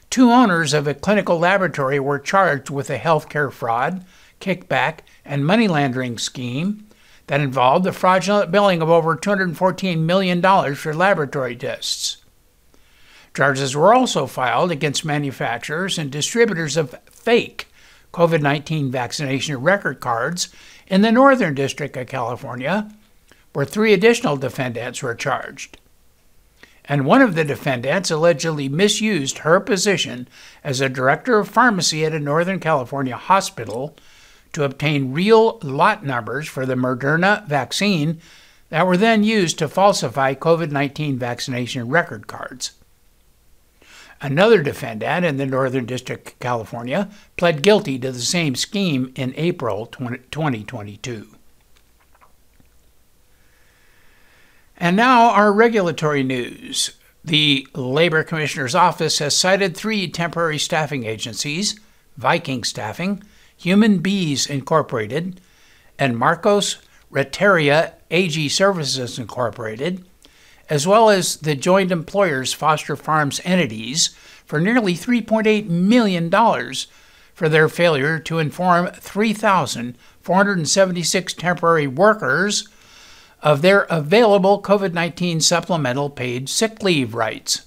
two 0.09 0.31
owners 0.31 0.73
of 0.73 0.87
a 0.87 0.95
clinical 0.95 1.41
laboratory 1.41 1.99
were 1.99 2.21
charged 2.21 2.71
with 2.71 2.91
a 2.91 2.99
healthcare 3.01 3.51
fraud, 3.51 4.05
kickback, 4.41 5.01
and 5.25 5.45
money 5.45 5.67
laundering 5.67 6.17
scheme 6.17 6.87
that 7.27 7.41
involved 7.41 7.85
the 7.85 7.93
fraudulent 7.93 8.51
billing 8.51 8.83
of 8.83 8.91
over 8.91 9.17
$214 9.17 9.99
million 9.99 10.75
for 10.75 10.95
laboratory 10.95 11.57
tests. 11.57 12.19
Charges 13.35 13.75
were 13.75 13.95
also 13.95 14.27
filed 14.27 14.71
against 14.71 15.05
manufacturers 15.05 15.99
and 15.99 16.11
distributors 16.11 16.77
of 16.77 16.99
fake 17.11 17.69
COVID 18.13 18.43
19 18.43 18.91
vaccination 18.91 19.57
record 19.57 20.01
cards 20.01 20.51
in 20.87 21.01
the 21.01 21.13
Northern 21.13 21.55
District 21.55 21.97
of 21.97 22.07
California, 22.07 22.93
where 23.55 23.65
three 23.65 23.95
additional 23.95 24.37
defendants 24.37 25.03
were 25.03 25.15
charged. 25.15 25.79
And 26.85 27.07
one 27.07 27.23
of 27.23 27.35
the 27.35 27.45
defendants 27.45 28.11
allegedly 28.11 28.69
misused 28.69 29.39
her 29.39 29.61
position 29.61 30.29
as 30.63 30.81
a 30.81 30.89
director 30.89 31.39
of 31.39 31.49
pharmacy 31.49 32.05
at 32.05 32.13
a 32.13 32.21
Northern 32.21 32.61
California 32.61 33.17
hospital 33.17 33.97
to 34.53 34.65
obtain 34.65 35.13
real 35.13 35.59
lot 35.63 36.05
numbers 36.05 36.49
for 36.49 36.67
the 36.67 36.75
Moderna 36.75 37.47
vaccine 37.47 38.21
that 38.69 38.87
were 38.87 38.97
then 38.97 39.25
used 39.25 39.59
to 39.59 39.69
falsify 39.69 40.35
COVID 40.35 40.71
19 40.71 41.19
vaccination 41.19 41.89
record 41.89 42.27
cards. 42.27 42.73
Another 44.21 44.63
defendant 44.63 45.27
in 45.27 45.37
the 45.37 45.47
Northern 45.47 45.85
District 45.85 46.29
of 46.29 46.39
California 46.39 47.11
pled 47.37 47.63
guilty 47.63 47.99
to 47.99 48.13
the 48.13 48.21
same 48.21 48.55
scheme 48.55 49.13
in 49.17 49.35
April 49.37 49.87
2022. 49.87 51.27
And 54.77 54.97
now 54.97 55.31
our 55.31 55.53
regulatory 55.53 56.23
news. 56.23 56.93
The 57.25 57.69
Labor 57.75 58.25
Commissioner's 58.25 58.75
Office 58.75 59.19
has 59.21 59.37
cited 59.37 59.77
three 59.77 60.09
temporary 60.09 60.59
staffing 60.59 61.05
agencies 61.05 61.79
Viking 62.17 62.63
Staffing, 62.63 63.23
Human 63.63 63.99
Bees 63.99 64.47
Incorporated, 64.47 65.41
and 65.97 66.19
Marcos 66.19 66.79
Renteria 67.11 67.95
AG 68.11 68.49
Services 68.49 69.21
Incorporated, 69.21 70.05
as 70.69 70.85
well 70.85 71.09
as 71.09 71.37
the 71.37 71.55
joint 71.55 71.93
employers 71.93 72.53
Foster 72.53 72.97
Farms 72.97 73.41
entities, 73.45 74.09
for 74.45 74.61
nearly 74.61 74.95
$3.8 74.95 75.69
million 75.69 76.29
for 77.33 77.49
their 77.49 77.69
failure 77.69 78.19
to 78.19 78.41
inform 78.41 78.89
3,476 78.89 81.35
temporary 81.35 81.87
workers 81.87 82.69
of 83.45 83.63
their 83.63 83.83
available 83.83 84.61
COVID 84.61 84.93
19 84.93 85.41
supplemental 85.41 86.11
paid 86.11 86.49
sick 86.49 86.83
leave 86.83 87.15
rights. 87.15 87.65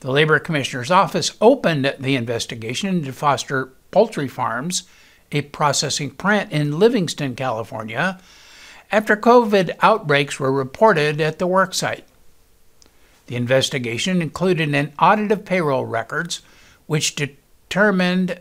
The 0.00 0.10
Labor 0.10 0.38
Commissioner's 0.38 0.90
Office 0.90 1.34
opened 1.40 1.94
the 1.98 2.14
investigation 2.14 2.90
into 2.90 3.14
Foster 3.14 3.72
Poultry 3.90 4.28
Farms, 4.28 4.84
a 5.32 5.42
processing 5.42 6.10
plant 6.10 6.52
in 6.52 6.78
Livingston, 6.78 7.34
California, 7.34 8.20
after 8.90 9.16
COVID 9.16 9.76
outbreaks 9.80 10.40
were 10.40 10.52
reported 10.52 11.20
at 11.20 11.38
the 11.38 11.46
worksite. 11.46 12.02
The 13.26 13.36
investigation 13.36 14.20
included 14.20 14.74
an 14.74 14.92
audit 14.98 15.30
of 15.30 15.44
payroll 15.44 15.84
records, 15.84 16.42
which 16.86 17.14
determined 17.14 18.40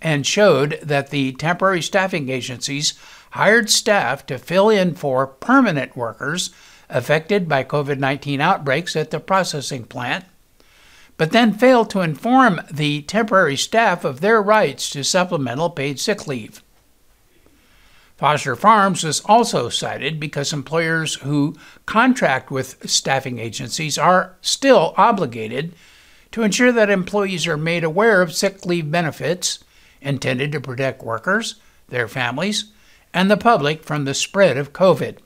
and 0.00 0.24
showed 0.24 0.78
that 0.82 1.10
the 1.10 1.32
temporary 1.32 1.82
staffing 1.82 2.28
agencies 2.28 2.94
hired 3.32 3.68
staff 3.68 4.24
to 4.26 4.38
fill 4.38 4.68
in 4.68 4.94
for 4.94 5.26
permanent 5.26 5.96
workers 5.96 6.50
affected 6.88 7.48
by 7.48 7.64
COVID 7.64 7.98
19 7.98 8.40
outbreaks 8.40 8.94
at 8.94 9.10
the 9.10 9.20
processing 9.20 9.84
plant 9.84 10.24
but 11.18 11.32
then 11.32 11.52
failed 11.52 11.90
to 11.90 12.00
inform 12.00 12.60
the 12.70 13.02
temporary 13.02 13.56
staff 13.56 14.04
of 14.04 14.20
their 14.20 14.40
rights 14.40 14.88
to 14.88 15.04
supplemental 15.04 15.68
paid 15.68 16.00
sick 16.00 16.26
leave. 16.26 16.62
Foster 18.16 18.56
Farms 18.56 19.04
was 19.04 19.20
also 19.26 19.68
cited 19.68 20.18
because 20.18 20.52
employers 20.52 21.16
who 21.16 21.54
contract 21.86 22.50
with 22.50 22.88
staffing 22.88 23.38
agencies 23.38 23.98
are 23.98 24.36
still 24.40 24.94
obligated 24.96 25.74
to 26.32 26.42
ensure 26.42 26.72
that 26.72 26.90
employees 26.90 27.46
are 27.46 27.56
made 27.56 27.84
aware 27.84 28.22
of 28.22 28.34
sick 28.34 28.64
leave 28.64 28.90
benefits 28.90 29.62
intended 30.00 30.52
to 30.52 30.60
protect 30.60 31.02
workers, 31.02 31.56
their 31.88 32.08
families, 32.08 32.72
and 33.14 33.30
the 33.30 33.36
public 33.36 33.84
from 33.84 34.04
the 34.04 34.14
spread 34.14 34.56
of 34.56 34.72
COVID. 34.72 35.18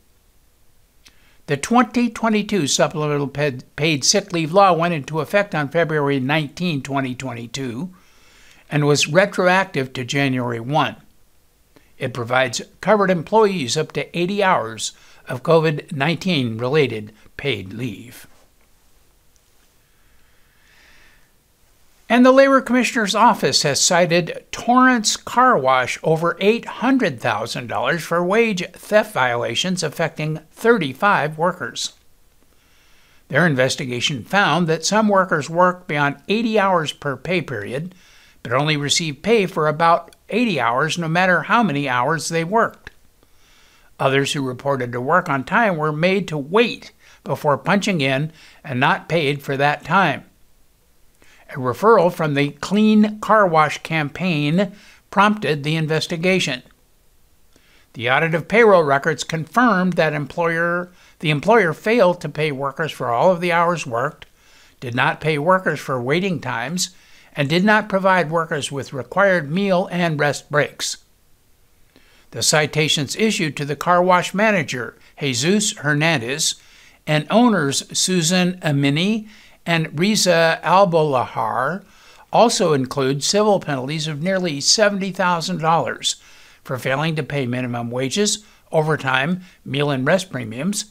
The 1.47 1.57
2022 1.57 2.69
supplemental 2.69 3.27
paid 3.27 4.05
sick 4.05 4.33
leave 4.33 4.53
law 4.53 4.73
went 4.73 4.95
into 4.95 5.19
effect 5.19 5.57
on 5.57 5.69
February 5.69 6.21
19, 6.21 6.83
2022, 6.83 7.93
and 8.71 8.87
was 8.87 9.09
retroactive 9.09 9.93
to 9.93 10.05
January 10.05 10.61
1. 10.61 10.97
It 11.99 12.15
provides 12.15 12.63
covered 12.81 13.11
employees 13.11 13.77
up 13.77 13.91
to 13.93 14.19
80 14.19 14.43
hours 14.43 14.93
of 15.29 15.43
COVID 15.43 15.93
19 15.93 16.59
related 16.59 17.13
paid 17.37 17.73
leave. 17.73 18.29
And 22.13 22.27
the 22.27 22.31
Labor 22.31 22.61
Commissioner's 22.61 23.15
Office 23.15 23.63
has 23.63 23.81
cited 23.81 24.45
Torrance 24.53 25.17
Car 25.17 25.57
Wash 25.57 25.99
over 26.03 26.35
$800,000 26.43 28.01
for 28.01 28.23
wage 28.23 28.71
theft 28.73 29.15
violations 29.15 29.83
affecting 29.83 30.41
35 30.51 31.39
workers. 31.39 31.95
Their 33.29 33.47
investigation 33.47 34.25
found 34.25 34.67
that 34.67 34.85
some 34.85 35.09
workers 35.09 35.49
worked 35.49 35.89
beyond 35.89 36.17
80 36.29 36.59
hours 36.59 36.93
per 36.93 37.17
pay 37.17 37.41
period, 37.41 37.95
but 38.43 38.53
only 38.53 38.77
received 38.77 39.23
pay 39.23 39.47
for 39.47 39.67
about 39.67 40.15
80 40.29 40.61
hours 40.61 40.99
no 40.99 41.09
matter 41.09 41.45
how 41.45 41.63
many 41.63 41.89
hours 41.89 42.29
they 42.29 42.45
worked. 42.45 42.91
Others 43.99 44.35
who 44.35 44.47
reported 44.47 44.93
to 44.93 45.01
work 45.01 45.31
on 45.31 45.45
time 45.45 45.79
were 45.79 45.93
made 45.93 46.29
to 46.29 46.37
wait 46.37 46.93
before 47.25 47.57
punching 47.57 48.03
in 48.03 48.33
and 48.63 48.79
not 48.79 49.09
paid 49.09 49.43
for 49.43 49.57
that 49.57 49.83
time. 49.83 50.27
A 51.53 51.57
referral 51.57 52.11
from 52.11 52.33
the 52.33 52.51
Clean 52.51 53.21
Car 53.21 53.47
Wash 53.47 53.79
campaign 53.83 54.73
prompted 55.11 55.63
the 55.63 55.77
investigation. 55.77 56.63
The 57.93 58.09
audit 58.09 58.35
of 58.35 58.49
payroll 58.49 58.85
records 58.85 59.23
confirmed 59.23 59.93
that 59.95 60.15
employer, 60.15 60.91
the 61.19 61.29
employer 61.29 61.75
failed 61.75 62.23
to 62.23 62.31
pay 62.31 62.53
workers 62.53 62.91
for 62.91 63.09
all 63.09 63.31
of 63.31 63.43
the 63.43 63.53
hours 63.53 63.87
worked, 63.87 64.25
did 64.81 64.95
not 64.95 65.21
pay 65.21 65.37
workers 65.37 65.79
for 65.79 66.01
waiting 66.01 66.41
times, 66.41 66.91
and 67.37 67.51
did 67.51 67.65
not 67.65 67.89
provide 67.89 68.31
workers 68.31 68.73
with 68.73 68.95
required 68.95 69.51
meal 69.51 69.91
and 69.93 70.19
rest 70.19 70.51
breaks. 70.51 70.99
The 72.31 72.43
citations 72.43 73.15
issued 73.17 73.59
to 73.59 73.67
the 73.67 73.77
car 73.77 74.03
wash 74.03 74.33
manager, 74.33 74.97
Jesus 75.21 75.77
Hernandez, 75.77 76.55
and 77.07 77.27
owners 77.31 77.83
Susan 77.99 78.59
Amini 78.61 79.29
and 79.65 79.99
Riza 79.99 80.61
Albolahar 80.63 81.85
also 82.33 82.73
include 82.73 83.23
civil 83.23 83.61
penalties 83.61 84.07
of 84.07 84.23
nearly 84.23 84.59
$70,000 84.59 86.17
for 86.65 86.79
failing 86.79 87.15
to 87.17 87.23
pay 87.23 87.47
minimum 87.47 87.91
wages, 87.91 88.45
overtime, 88.71 89.43
meal 89.65 89.91
and 89.91 90.07
rest 90.07 90.31
premiums, 90.31 90.87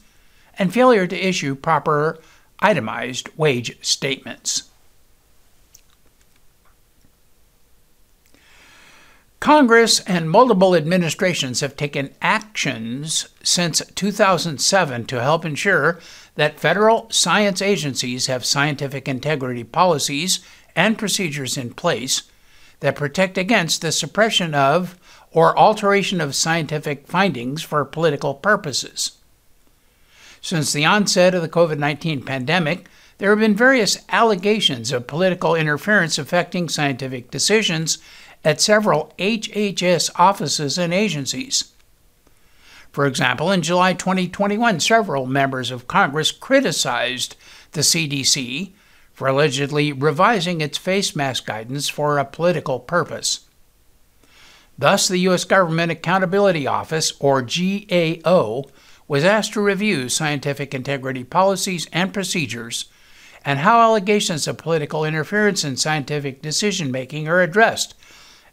and 0.58 0.72
failure 0.72 1.06
to 1.06 1.16
issue 1.28 1.54
proper 1.54 2.18
itemized 2.60 3.28
wage 3.36 3.76
statements. 3.84 4.70
Congress 9.40 9.98
and 10.00 10.30
multiple 10.30 10.76
administrations 10.76 11.58
have 11.60 11.76
taken 11.76 12.14
actions 12.22 13.28
since 13.42 13.82
2007 13.96 15.04
to 15.06 15.20
help 15.20 15.44
ensure 15.44 15.98
that 16.34 16.58
federal 16.58 17.10
science 17.10 17.60
agencies 17.60 18.26
have 18.26 18.44
scientific 18.44 19.06
integrity 19.06 19.64
policies 19.64 20.40
and 20.74 20.98
procedures 20.98 21.56
in 21.56 21.74
place 21.74 22.22
that 22.80 22.96
protect 22.96 23.38
against 23.38 23.82
the 23.82 23.92
suppression 23.92 24.54
of 24.54 24.98
or 25.30 25.58
alteration 25.58 26.20
of 26.20 26.34
scientific 26.34 27.06
findings 27.06 27.62
for 27.62 27.84
political 27.84 28.34
purposes. 28.34 29.12
Since 30.40 30.72
the 30.72 30.84
onset 30.84 31.34
of 31.34 31.42
the 31.42 31.48
COVID 31.48 31.78
19 31.78 32.22
pandemic, 32.22 32.88
there 33.18 33.30
have 33.30 33.38
been 33.38 33.54
various 33.54 33.98
allegations 34.08 34.90
of 34.90 35.06
political 35.06 35.54
interference 35.54 36.18
affecting 36.18 36.68
scientific 36.68 37.30
decisions 37.30 37.98
at 38.44 38.60
several 38.60 39.12
HHS 39.18 40.10
offices 40.16 40.78
and 40.78 40.92
agencies. 40.92 41.71
For 42.92 43.06
example, 43.06 43.50
in 43.50 43.62
July 43.62 43.94
2021, 43.94 44.78
several 44.80 45.24
members 45.24 45.70
of 45.70 45.88
Congress 45.88 46.30
criticized 46.30 47.36
the 47.72 47.80
CDC 47.80 48.72
for 49.14 49.28
allegedly 49.28 49.92
revising 49.92 50.60
its 50.60 50.76
face 50.76 51.16
mask 51.16 51.46
guidance 51.46 51.88
for 51.88 52.18
a 52.18 52.24
political 52.24 52.78
purpose. 52.78 53.46
Thus, 54.78 55.08
the 55.08 55.18
U.S. 55.20 55.44
Government 55.44 55.90
Accountability 55.90 56.66
Office, 56.66 57.12
or 57.18 57.40
GAO, 57.42 58.64
was 59.08 59.24
asked 59.24 59.54
to 59.54 59.60
review 59.62 60.08
scientific 60.08 60.74
integrity 60.74 61.24
policies 61.24 61.86
and 61.92 62.12
procedures 62.12 62.86
and 63.44 63.60
how 63.60 63.80
allegations 63.80 64.46
of 64.46 64.58
political 64.58 65.04
interference 65.04 65.64
in 65.64 65.76
scientific 65.76 66.42
decision 66.42 66.90
making 66.90 67.26
are 67.26 67.40
addressed 67.40 67.94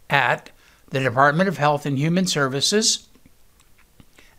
at 0.10 0.50
the 0.90 1.00
Department 1.00 1.48
of 1.50 1.58
Health 1.58 1.86
and 1.86 1.98
Human 1.98 2.26
Services, 2.26 3.09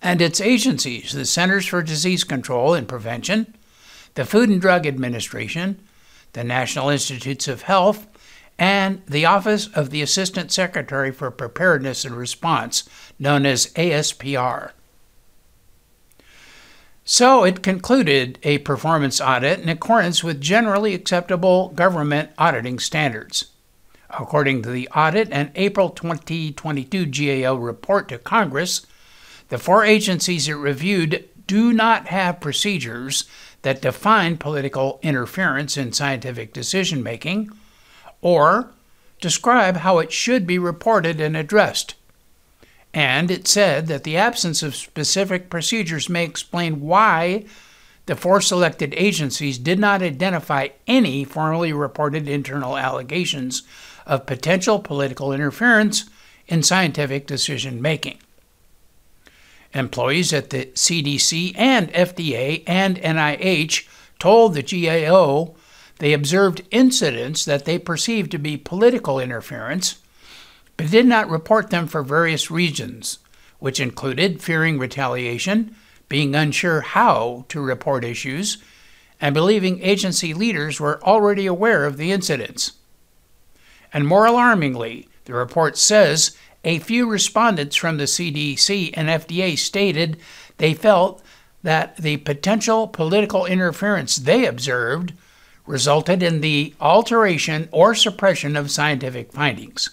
and 0.03 0.23
its 0.23 0.41
agencies, 0.41 1.13
the 1.13 1.25
Centers 1.25 1.67
for 1.67 1.83
Disease 1.83 2.25
Control 2.25 2.75
and 2.75 2.89
Prevention, 2.89 3.55
the 4.15 4.25
Food 4.25 4.49
and 4.49 4.61
Drug 4.61 4.87
Administration, 4.87 5.81
the 6.33 6.45
National 6.45 6.89
Institutes 6.89 7.49
of 7.49 7.63
Health, 7.63 8.07
and 8.59 9.03
the 9.07 9.25
Office 9.25 9.69
of 9.69 9.91
the 9.91 10.03
Assistant 10.03 10.53
Secretary 10.53 11.11
for 11.11 11.31
Preparedness 11.31 12.05
and 12.05 12.15
Response, 12.15 12.89
known 13.19 13.47
as 13.47 13.73
ASPR. 13.75 14.73
So 17.05 17.45
it 17.45 17.63
concluded 17.63 18.39
a 18.43 18.59
performance 18.59 19.21
audit 19.21 19.61
in 19.61 19.69
accordance 19.69 20.23
with 20.23 20.41
generally 20.41 20.95
acceptable 20.95 21.71
government 21.71 22.31
auditing 22.39 22.79
standards. 22.79 23.47
According 24.11 24.63
to 24.63 24.71
the 24.71 24.89
audit 24.89 25.29
and 25.31 25.51
April 25.55 25.91
2022 25.91 27.07
GAO 27.07 27.55
report 27.55 28.09
to 28.09 28.19
Congress, 28.19 28.87
the 29.51 29.59
four 29.59 29.85
agencies 29.85 30.49
it 30.49 30.55
reviewed 30.55 31.29
do 31.47 31.73
not 31.73 32.07
have 32.07 32.41
procedures 32.41 33.25
that 33.63 33.83
define 33.83 34.37
political 34.39 34.99
interference 35.03 35.77
in 35.77 35.93
scientific 35.93 36.53
decision 36.53 37.03
making 37.03 37.51
or 38.23 38.71
describe 39.21 39.79
how 39.79 39.99
it 39.99 40.13
should 40.13 40.47
be 40.47 40.59
reported 40.59 41.21
and 41.21 41.37
addressed. 41.37 41.95
And 42.95 43.31
it 43.31 43.47
said 43.47 43.87
that 43.89 44.05
the 44.05 44.17
absence 44.17 44.63
of 44.63 44.75
specific 44.75 45.51
procedures 45.51 46.09
may 46.09 46.25
explain 46.25 46.81
why 46.81 47.45
the 48.07 48.17
four 48.17 48.41
selected 48.41 48.95
agencies 48.97 49.59
did 49.59 49.79
not 49.79 50.03
identify 50.03 50.69
any 50.87 51.23
formally 51.25 51.73
reported 51.73 52.29
internal 52.29 52.77
allegations 52.77 53.63
of 54.07 54.27
potential 54.27 54.79
political 54.81 55.33
interference 55.33 56.09
in 56.49 56.63
scientific 56.63 57.27
decision 57.27 57.81
making. 57.81 58.19
Employees 59.72 60.33
at 60.33 60.50
the 60.50 60.66
CDC 60.66 61.52
and 61.56 61.92
FDA 61.92 62.64
and 62.66 62.96
NIH 62.96 63.87
told 64.18 64.54
the 64.54 64.62
GAO 64.62 65.54
they 65.98 66.12
observed 66.12 66.62
incidents 66.70 67.44
that 67.44 67.66
they 67.66 67.78
perceived 67.78 68.30
to 68.33 68.38
be 68.38 68.56
political 68.56 69.20
interference, 69.20 70.00
but 70.76 70.90
did 70.90 71.06
not 71.06 71.28
report 71.28 71.70
them 71.70 71.87
for 71.87 72.02
various 72.02 72.50
reasons, 72.50 73.18
which 73.59 73.78
included 73.78 74.42
fearing 74.42 74.78
retaliation, 74.78 75.76
being 76.09 76.35
unsure 76.35 76.80
how 76.80 77.44
to 77.48 77.61
report 77.61 78.02
issues, 78.02 78.59
and 79.20 79.35
believing 79.35 79.80
agency 79.83 80.33
leaders 80.33 80.80
were 80.80 81.02
already 81.04 81.46
aware 81.46 81.85
of 81.85 81.96
the 81.96 82.11
incidents. 82.11 82.72
And 83.92 84.06
more 84.06 84.24
alarmingly, 84.24 85.09
the 85.26 85.35
report 85.35 85.76
says 85.76 86.37
a 86.64 86.79
few 86.79 87.09
respondents 87.09 87.77
from 87.77 87.96
the 87.96 88.05
CDC 88.05 88.90
and 88.94 89.09
FDA 89.09 89.57
stated 89.57 90.18
they 90.59 90.75
felt 90.75 91.23
that 91.62 91.96
the 91.96 92.18
potential 92.18 92.88
political 92.88 93.46
interference 93.46 94.16
they 94.16 94.46
observed 94.46 95.12
resulted 95.66 96.23
in 96.23 96.40
the 96.40 96.75
alteration 96.81 97.68
or 97.70 97.94
suppression 97.94 98.57
of 98.57 98.70
scientific 98.70 99.33
findings. 99.33 99.90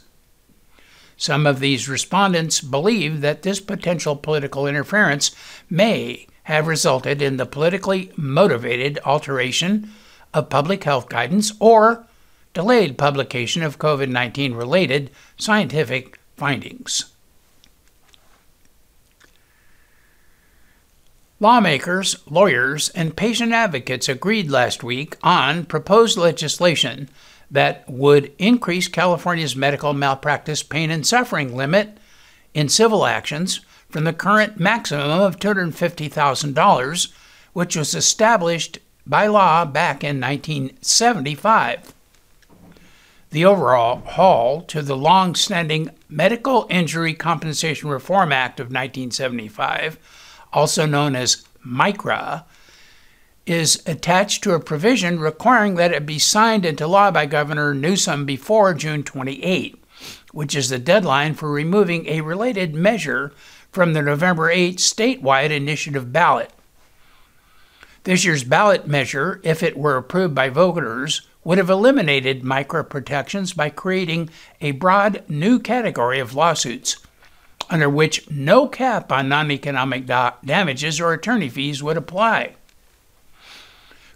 Some 1.18 1.48
of 1.48 1.60
these 1.60 1.90
respondents 1.90 2.62
believe 2.62 3.22
that 3.22 3.42
this 3.42 3.60
potential 3.60 4.16
political 4.16 4.68
interference 4.68 5.32
may 5.70 6.28
have 6.44 6.68
resulted 6.68 7.22
in 7.22 7.38
the 7.38 7.46
politically 7.46 8.12
motivated 8.16 9.00
alteration 9.04 9.92
of 10.34 10.50
public 10.50 10.84
health 10.84 11.10
guidance 11.10 11.52
or 11.60 12.06
delayed 12.54 12.98
publication 12.98 13.64
of 13.64 13.80
COVID 13.80 14.10
19 14.10 14.54
related 14.54 15.12
scientific 15.38 16.17
findings. 16.38 17.06
Lawmakers, 21.40 22.18
lawyers, 22.28 22.90
and 22.90 23.16
patient 23.16 23.52
advocates 23.52 24.10
agreed 24.10 24.50
last 24.50 24.84
week 24.84 25.18
on 25.22 25.66
proposed 25.66 26.18
legislation 26.18 27.10
that 27.52 27.88
would 27.88 28.32
increase 28.40 28.88
California's 28.88 29.56
medical 29.56 29.94
malpractice 29.94 30.64
pain 30.64 30.90
and 30.90 31.06
suffering 31.06 31.56
limit 31.56 31.98
in 32.54 32.70
civil 32.70 33.06
actions 33.06 33.62
from 33.90 34.04
the 34.04 34.14
current 34.14 34.60
maximum 34.60 35.22
of 35.22 35.40
$250,000, 35.40 37.14
which 37.54 37.76
was 37.76 37.94
established 37.94 38.80
by 39.06 39.28
law 39.28 39.64
back 39.64 40.04
in 40.04 40.20
1975 40.20 41.94
the 43.30 43.46
overall 43.46 44.02
haul 44.06 44.62
to 44.62 44.82
the 44.82 44.96
long 44.96 45.36
standing 45.36 45.92
Medical 46.10 46.66
Injury 46.70 47.14
Compensation 47.14 47.90
Reform 47.90 48.32
Act 48.32 48.60
of 48.60 48.68
1975, 48.68 50.00
also 50.54 50.86
known 50.86 51.16
as 51.16 51.46
MICRA, 51.66 52.46
is 53.46 53.82
attached 53.86 54.44
to 54.44 54.54
a 54.54 54.60
provision 54.60 55.20
requiring 55.20 55.76
that 55.76 55.92
it 55.92 56.06
be 56.06 56.20
signed 56.20 56.66
into 56.66 56.88
law 56.88 57.12
by 57.12 57.26
Governor 57.26 57.74
Newsom 57.74 58.26
before 58.26 58.74
June 58.74 59.04
28, 59.04 59.82
which 60.32 60.56
is 60.56 60.70
the 60.70 60.80
deadline 60.80 61.34
for 61.34 61.50
removing 61.52 62.08
a 62.08 62.22
related 62.22 62.76
measure 62.76 63.32
from 63.72 63.94
the 63.94 64.02
November 64.02 64.50
8 64.50 64.78
statewide 64.78 65.50
initiative 65.50 66.12
ballot. 66.12 66.52
This 68.04 68.24
year's 68.24 68.44
ballot 68.44 68.88
measure, 68.88 69.42
if 69.44 69.62
it 69.62 69.78
were 69.78 69.98
approved 69.98 70.34
by 70.34 70.50
voters, 70.50 71.28
would 71.48 71.58
have 71.58 71.70
eliminated 71.70 72.44
MICRA 72.44 72.90
protections 72.90 73.54
by 73.54 73.70
creating 73.70 74.30
a 74.60 74.72
broad 74.72 75.24
new 75.30 75.60
category 75.60 76.20
of 76.20 76.36
lawsuits 76.36 76.98
under 77.70 77.90
which 77.90 78.30
no 78.30 78.68
cap 78.68 79.14
on 79.14 79.30
non 79.30 79.50
economic 79.50 80.06
da- 80.06 80.34
damages 80.44 81.00
or 81.00 81.14
attorney 81.14 81.48
fees 81.48 81.82
would 81.82 81.96
apply. 81.96 82.54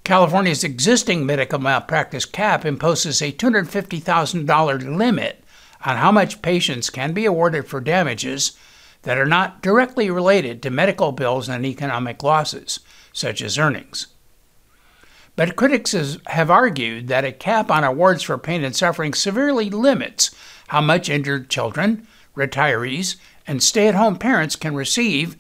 California's 0.04 0.66
existing 0.66 1.26
medical 1.26 1.58
malpractice 1.58 2.26
cap 2.26 2.66
imposes 2.66 3.22
a 3.22 3.32
$250,000 3.32 4.98
limit 4.98 5.42
on 5.86 5.96
how 5.96 6.12
much 6.12 6.42
patients 6.42 6.90
can 6.90 7.14
be 7.14 7.24
awarded 7.24 7.66
for 7.66 7.80
damages 7.80 8.58
that 9.04 9.18
are 9.18 9.26
not 9.26 9.62
directly 9.62 10.10
related 10.10 10.62
to 10.62 10.70
medical 10.70 11.14
bills 11.14 11.48
and 11.48 11.66
economic 11.66 12.24
losses, 12.24 12.82
such 13.14 13.42
as 13.42 13.58
earnings. 13.58 14.08
But 15.36 15.56
critics 15.56 15.96
have 16.28 16.52
argued 16.52 17.08
that 17.08 17.26
a 17.26 17.32
cap 17.32 17.72
on 17.72 17.84
awards 17.84 18.24
for 18.24 18.38
pain 18.38 18.64
and 18.64 18.76
suffering 18.76 19.14
severely 19.14 19.70
limits 19.70 20.32
how 20.68 20.82
much 20.82 21.10
injured 21.10 21.50
children, 21.50 22.08
retirees, 22.36 23.16
and 23.48 23.62
stay 23.62 23.88
at 23.88 23.96
home 23.96 24.18
parents 24.18 24.56
can 24.56 24.76
receive, 24.76 25.36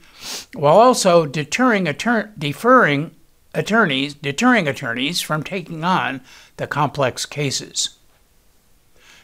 while 0.53 0.77
also 0.77 1.25
deterring, 1.25 1.85
attor- 1.85 2.31
deferring 2.37 3.15
attorneys, 3.53 4.13
deterring 4.13 4.67
attorneys 4.67 5.21
from 5.21 5.43
taking 5.43 5.83
on 5.83 6.21
the 6.57 6.67
complex 6.67 7.25
cases. 7.25 7.97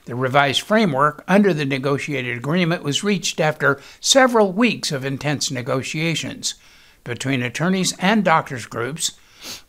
The 0.06 0.16
revised 0.16 0.62
framework 0.62 1.24
under 1.28 1.54
the 1.54 1.66
negotiated 1.66 2.38
agreement 2.38 2.84
was 2.84 3.04
reached 3.04 3.42
after 3.42 3.82
several 4.00 4.54
weeks 4.54 4.92
of 4.92 5.04
intense 5.04 5.52
negotiations 5.52 6.56
between 7.04 7.42
attorneys 7.42 7.94
and 8.00 8.24
doctors 8.24 8.66
groups, 8.66 9.12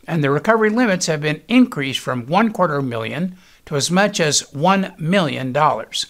and 0.07 0.23
the 0.23 0.31
recovery 0.31 0.69
limits 0.69 1.05
have 1.07 1.21
been 1.21 1.41
increased 1.47 1.99
from 1.99 2.25
one 2.25 2.51
quarter 2.51 2.81
million 2.81 3.37
to 3.65 3.75
as 3.75 3.91
much 3.91 4.19
as 4.19 4.41
one 4.53 4.93
million 4.97 5.51
dollars. 5.53 6.07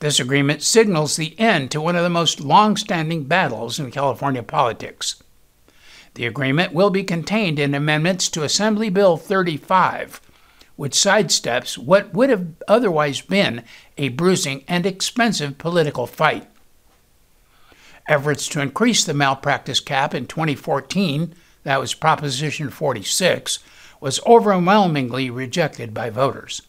This 0.00 0.20
agreement 0.20 0.62
signals 0.62 1.16
the 1.16 1.38
end 1.40 1.70
to 1.72 1.80
one 1.80 1.96
of 1.96 2.04
the 2.04 2.10
most 2.10 2.40
long 2.40 2.76
standing 2.76 3.24
battles 3.24 3.80
in 3.80 3.90
California 3.90 4.42
politics. 4.42 5.22
The 6.14 6.26
agreement 6.26 6.72
will 6.72 6.90
be 6.90 7.02
contained 7.02 7.58
in 7.58 7.74
amendments 7.74 8.28
to 8.30 8.44
Assembly 8.44 8.90
Bill 8.90 9.16
35, 9.16 10.20
which 10.76 10.92
sidesteps 10.92 11.76
what 11.76 12.14
would 12.14 12.30
have 12.30 12.46
otherwise 12.68 13.20
been 13.20 13.64
a 13.96 14.10
bruising 14.10 14.64
and 14.68 14.86
expensive 14.86 15.58
political 15.58 16.06
fight. 16.06 16.48
Efforts 18.06 18.48
to 18.48 18.60
increase 18.60 19.04
the 19.04 19.14
malpractice 19.14 19.80
cap 19.80 20.14
in 20.14 20.26
2014, 20.26 21.34
that 21.64 21.80
was 21.80 21.94
Proposition 21.94 22.70
46, 22.70 23.58
was 24.00 24.20
overwhelmingly 24.26 25.30
rejected 25.30 25.92
by 25.92 26.10
voters. 26.10 26.62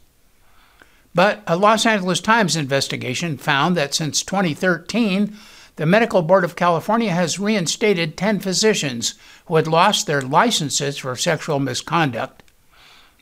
But 1.14 1.42
a 1.48 1.56
Los 1.56 1.86
Angeles 1.86 2.22
Times 2.22 2.56
investigation 2.56 3.38
found 3.38 3.76
that 3.78 3.94
since 3.94 4.24
2013, 4.24 5.36
the 5.76 5.86
Medical 5.86 6.22
Board 6.22 6.44
of 6.44 6.56
California 6.56 7.12
has 7.12 7.40
reinstated 7.40 8.18
10 8.18 8.40
physicians 8.40 9.16
who 9.46 9.56
had 9.56 9.68
lost 9.68 10.08
their 10.08 10.22
licenses 10.22 10.98
for 10.98 11.16
sexual 11.16 11.60
misconduct, 11.60 12.44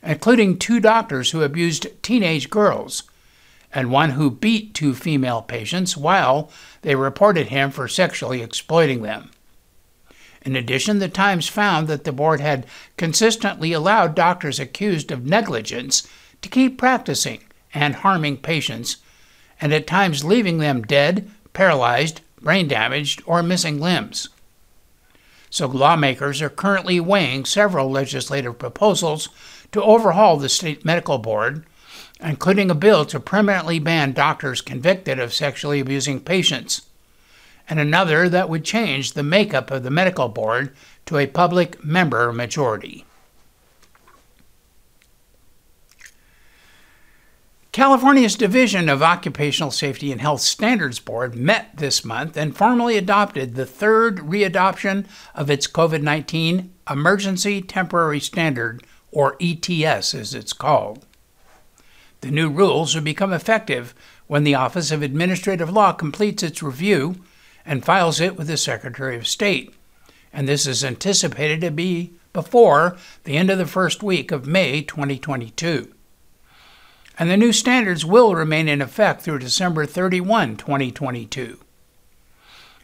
including 0.02 0.58
two 0.58 0.80
doctors 0.80 1.32
who 1.32 1.44
abused 1.44 1.88
teenage 2.02 2.50
girls 2.50 3.04
and 3.74 3.92
one 3.92 4.12
who 4.12 4.32
beat 4.32 4.74
two 4.74 4.96
female 4.96 5.42
patients 5.42 5.96
while 5.96 6.50
they 6.82 6.96
reported 6.96 7.48
him 7.48 7.70
for 7.70 7.88
sexually 7.88 8.42
exploiting 8.42 9.04
them. 9.04 9.30
In 10.42 10.56
addition, 10.56 11.00
the 11.00 11.10
Times 11.10 11.48
found 11.48 11.88
that 11.88 12.04
the 12.04 12.12
board 12.12 12.40
had 12.40 12.66
consistently 12.98 13.74
allowed 13.74 14.16
doctors 14.16 14.60
accused 14.60 15.12
of 15.12 15.26
negligence 15.26 16.08
to 16.42 16.50
keep 16.50 16.78
practicing 16.78 17.42
and 17.74 17.96
harming 17.96 18.38
patients, 18.38 18.98
and 19.60 19.74
at 19.74 19.88
times 19.88 20.24
leaving 20.24 20.60
them 20.60 20.82
dead, 20.84 21.30
paralyzed, 21.54 22.22
brain 22.42 22.68
damaged, 22.68 23.22
or 23.26 23.44
missing 23.44 23.80
limbs. 23.80 24.30
So, 25.50 25.68
lawmakers 25.68 26.42
are 26.42 26.50
currently 26.50 27.00
weighing 27.00 27.46
several 27.46 27.90
legislative 27.90 28.60
proposals 28.60 29.30
to 29.72 29.82
overhaul 29.82 30.38
the 30.38 30.50
state 30.50 30.86
medical 30.86 31.18
board, 31.18 31.66
including 32.20 32.70
a 32.70 32.76
bill 32.76 33.06
to 33.06 33.20
permanently 33.20 33.80
ban 33.80 34.12
doctors 34.12 34.62
convicted 34.62 35.20
of 35.20 35.34
sexually 35.34 35.80
abusing 35.80 36.20
patients, 36.20 36.87
and 37.70 37.80
another 37.80 38.30
that 38.30 38.50
would 38.50 38.64
change 38.64 39.14
the 39.14 39.24
makeup 39.24 39.72
of 39.72 39.84
the 39.84 39.90
medical 39.90 40.30
board 40.30 40.76
to 41.06 41.18
a 41.18 41.28
public 41.28 41.84
member 41.84 42.32
majority. 42.32 43.06
California's 47.78 48.36
Division 48.36 48.90
of 48.90 49.04
Occupational 49.04 49.70
Safety 49.70 50.12
and 50.12 50.20
Health 50.20 50.42
Standards 50.42 51.00
Board 51.00 51.36
met 51.36 51.78
this 51.78 52.04
month 52.04 52.36
and 52.36 52.58
formally 52.58 52.98
adopted 52.98 53.54
the 53.54 53.68
third 53.68 54.18
readoption 54.18 55.06
of 55.36 55.52
its 55.52 55.68
COVID 55.68 56.02
19 56.02 56.74
Emergency 56.90 57.62
Temporary 57.62 58.20
Standard, 58.20 58.84
or 59.12 59.38
ETS 59.40 60.16
as 60.16 60.34
it's 60.34 60.54
called. 60.54 61.06
The 62.22 62.32
new 62.32 62.50
rules 62.50 62.96
will 62.96 63.04
become 63.04 63.32
effective 63.32 63.94
when 64.26 64.44
the 64.44 64.56
Office 64.56 64.90
of 64.90 65.04
Administrative 65.04 65.70
Law 65.70 65.92
completes 65.92 66.42
its 66.42 66.64
review 66.64 67.18
and 67.68 67.86
files 67.86 68.20
it 68.20 68.36
with 68.36 68.48
the 68.48 68.58
Secretary 68.58 69.16
of 69.16 69.28
State. 69.28 69.76
And 70.34 70.48
this 70.48 70.66
is 70.66 70.84
anticipated 70.84 71.62
to 71.62 71.70
be 71.70 72.14
before 72.34 72.98
the 73.26 73.38
end 73.38 73.52
of 73.52 73.60
the 73.60 73.68
first 73.68 74.02
week 74.02 74.32
of 74.32 74.48
May 74.48 74.82
2022 74.82 75.94
and 77.18 77.30
the 77.30 77.38
new 77.38 77.52
standards 77.52 78.06
will 78.06 78.36
remain 78.36 78.68
in 78.68 78.82
effect 78.82 79.22
through 79.22 79.40
December 79.40 79.86
31, 79.86 80.56
2022. 80.58 81.60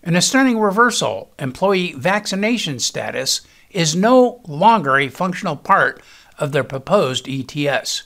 In 0.02 0.15
a 0.15 0.22
stunning 0.22 0.60
reversal, 0.60 1.32
employee 1.38 1.93
vaccination 1.93 2.80
status 2.80 3.41
is 3.69 3.96
no 3.96 4.41
longer 4.48 4.98
a 4.98 5.08
functional 5.08 5.56
part 5.56 6.02
of 6.39 6.52
the 6.52 6.63
proposed 6.63 7.28
ETS. 7.30 8.04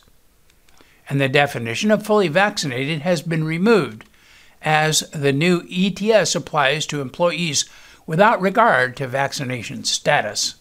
And 1.10 1.22
the 1.22 1.30
definition 1.30 1.92
of 1.92 2.06
fully 2.06 2.28
vaccinated 2.28 3.02
has 3.02 3.22
been 3.22 3.46
removed, 3.46 4.04
as 4.62 5.02
the 5.12 5.34
new 5.34 5.64
ETS 5.70 6.36
applies 6.36 6.86
to 6.88 7.02
employees 7.02 7.66
without 8.06 8.42
regard 8.42 8.96
to 8.98 9.08
vaccination 9.08 9.84
status. 9.84 10.56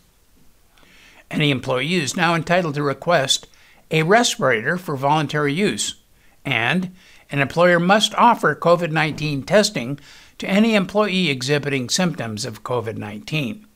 Any 1.30 1.50
employee 1.50 1.94
is 1.94 2.16
now 2.16 2.34
entitled 2.34 2.74
to 2.74 2.82
request 2.82 3.46
a 3.90 4.02
respirator 4.02 4.76
for 4.76 4.96
voluntary 4.96 5.52
use, 5.52 5.96
and 6.44 6.94
an 7.30 7.40
employer 7.40 7.80
must 7.80 8.14
offer 8.14 8.54
COVID 8.54 8.90
19 8.90 9.42
testing 9.44 9.98
to 10.38 10.48
any 10.48 10.74
employee 10.74 11.30
exhibiting 11.30 11.88
symptoms 11.88 12.44
of 12.44 12.62
COVID 12.62 12.96
19. 12.96 13.66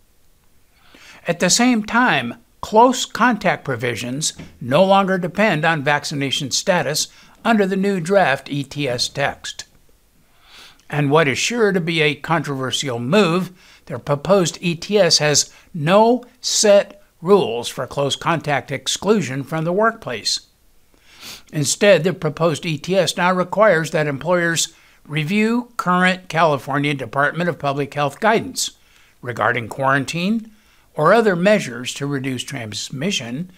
At 1.26 1.40
the 1.40 1.50
same 1.50 1.84
time, 1.84 2.36
close 2.60 3.04
contact 3.06 3.64
provisions 3.64 4.32
no 4.60 4.84
longer 4.84 5.18
depend 5.18 5.64
on 5.64 5.82
vaccination 5.82 6.50
status 6.50 7.08
under 7.44 7.66
the 7.66 7.76
new 7.76 8.00
draft 8.00 8.48
ETS 8.50 9.08
text. 9.08 9.64
And 10.90 11.08
what 11.08 11.28
is 11.28 11.38
sure 11.38 11.70
to 11.70 11.80
be 11.80 12.02
a 12.02 12.16
controversial 12.16 12.98
move, 12.98 13.52
their 13.86 14.00
proposed 14.00 14.58
ETS 14.60 15.18
has 15.18 15.52
no 15.72 16.24
set 16.40 17.00
rules 17.22 17.68
for 17.68 17.86
close 17.86 18.16
contact 18.16 18.72
exclusion 18.72 19.44
from 19.44 19.64
the 19.64 19.72
workplace. 19.72 20.40
Instead, 21.52 22.02
the 22.02 22.12
proposed 22.12 22.66
ETS 22.66 23.16
now 23.16 23.32
requires 23.32 23.92
that 23.92 24.08
employers 24.08 24.74
review 25.06 25.72
current 25.76 26.28
California 26.28 26.92
Department 26.94 27.48
of 27.48 27.58
Public 27.58 27.94
Health 27.94 28.18
guidance 28.18 28.72
regarding 29.22 29.68
quarantine 29.68 30.50
or 30.94 31.12
other 31.12 31.36
measures 31.36 31.94
to 31.94 32.06
reduce 32.06 32.42
transmission 32.42 33.50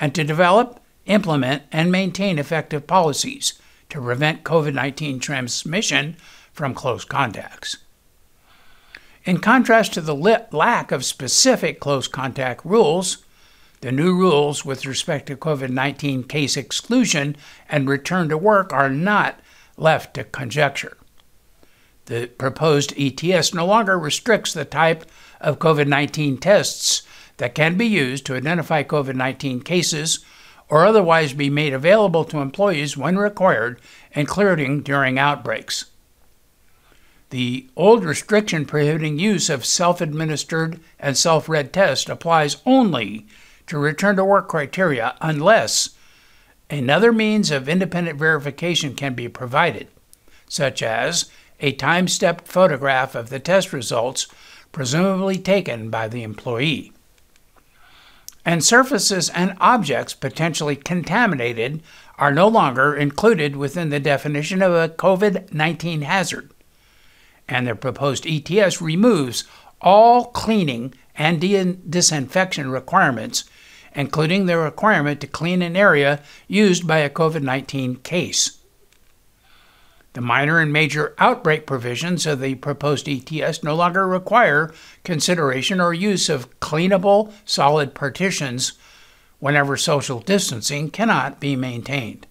and 0.00 0.14
to 0.14 0.24
develop, 0.24 0.80
implement, 1.06 1.64
and 1.70 1.92
maintain 1.92 2.38
effective 2.38 2.86
policies 2.86 3.60
to 3.90 4.00
prevent 4.00 4.44
COVID 4.44 4.74
19 4.74 5.18
transmission 5.20 6.16
from 6.58 6.74
close 6.74 7.04
contacts. 7.04 7.78
In 9.24 9.38
contrast 9.38 9.94
to 9.94 10.00
the 10.00 10.14
lack 10.50 10.90
of 10.90 11.04
specific 11.04 11.78
close 11.78 12.08
contact 12.08 12.64
rules, 12.64 13.18
the 13.80 13.92
new 13.92 14.16
rules 14.16 14.64
with 14.64 14.84
respect 14.84 15.28
to 15.28 15.36
COVID 15.36 15.70
19 15.70 16.24
case 16.24 16.56
exclusion 16.56 17.36
and 17.68 17.88
return 17.88 18.28
to 18.28 18.36
work 18.36 18.72
are 18.72 18.90
not 18.90 19.38
left 19.76 20.14
to 20.14 20.24
conjecture. 20.24 20.96
The 22.06 22.26
proposed 22.26 22.92
ETS 22.98 23.54
no 23.54 23.64
longer 23.64 23.96
restricts 23.96 24.52
the 24.52 24.64
type 24.64 25.04
of 25.40 25.60
COVID 25.60 25.86
19 25.86 26.38
tests 26.38 27.02
that 27.36 27.54
can 27.54 27.76
be 27.76 27.86
used 27.86 28.26
to 28.26 28.34
identify 28.34 28.82
COVID 28.82 29.14
19 29.14 29.60
cases 29.60 30.24
or 30.68 30.84
otherwise 30.84 31.34
be 31.34 31.50
made 31.50 31.72
available 31.72 32.24
to 32.24 32.40
employees 32.40 32.96
when 32.96 33.16
required, 33.16 33.80
including 34.12 34.82
during 34.82 35.20
outbreaks. 35.20 35.84
The 37.30 37.66
old 37.76 38.04
restriction 38.04 38.64
prohibiting 38.64 39.18
use 39.18 39.50
of 39.50 39.66
self 39.66 40.00
administered 40.00 40.80
and 40.98 41.16
self 41.16 41.46
read 41.46 41.74
tests 41.74 42.08
applies 42.08 42.56
only 42.64 43.26
to 43.66 43.76
return 43.78 44.16
to 44.16 44.24
work 44.24 44.48
criteria 44.48 45.14
unless 45.20 45.90
another 46.70 47.12
means 47.12 47.50
of 47.50 47.68
independent 47.68 48.18
verification 48.18 48.94
can 48.94 49.12
be 49.12 49.28
provided, 49.28 49.88
such 50.48 50.82
as 50.82 51.30
a 51.60 51.72
time 51.72 52.08
stepped 52.08 52.48
photograph 52.48 53.14
of 53.14 53.28
the 53.28 53.40
test 53.40 53.74
results, 53.74 54.26
presumably 54.72 55.36
taken 55.36 55.90
by 55.90 56.08
the 56.08 56.22
employee. 56.22 56.92
And 58.42 58.64
surfaces 58.64 59.28
and 59.30 59.54
objects 59.60 60.14
potentially 60.14 60.76
contaminated 60.76 61.82
are 62.16 62.32
no 62.32 62.48
longer 62.48 62.96
included 62.96 63.54
within 63.54 63.90
the 63.90 64.00
definition 64.00 64.62
of 64.62 64.72
a 64.72 64.88
COVID 64.88 65.52
19 65.52 66.00
hazard 66.02 66.50
and 67.48 67.66
the 67.66 67.74
proposed 67.74 68.26
ETS 68.26 68.80
removes 68.80 69.44
all 69.80 70.26
cleaning 70.26 70.94
and 71.16 71.40
disinfection 71.90 72.70
requirements, 72.70 73.44
including 73.94 74.46
the 74.46 74.58
requirement 74.58 75.20
to 75.20 75.26
clean 75.26 75.62
an 75.62 75.76
area 75.76 76.20
used 76.46 76.86
by 76.86 76.98
a 76.98 77.10
COVID 77.10 77.42
19 77.42 77.96
case. 77.96 78.58
The 80.14 80.20
minor 80.20 80.58
and 80.58 80.72
major 80.72 81.14
outbreak 81.18 81.66
provisions 81.66 82.26
of 82.26 82.40
the 82.40 82.56
proposed 82.56 83.08
ETS 83.08 83.62
no 83.62 83.74
longer 83.74 84.06
require 84.06 84.72
consideration 85.04 85.80
or 85.80 85.94
use 85.94 86.28
of 86.28 86.58
cleanable 86.60 87.32
solid 87.44 87.94
partitions 87.94 88.72
whenever 89.38 89.76
social 89.76 90.20
distancing 90.20 90.90
cannot 90.90 91.38
be 91.38 91.54
maintained. 91.54 92.26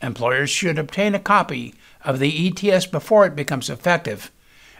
Employers 0.00 0.50
should 0.50 0.78
obtain 0.78 1.14
a 1.14 1.18
copy 1.18 1.74
of 2.08 2.20
the 2.20 2.48
ETS 2.48 2.86
before 2.86 3.26
it 3.26 3.36
becomes 3.36 3.68
effective 3.68 4.32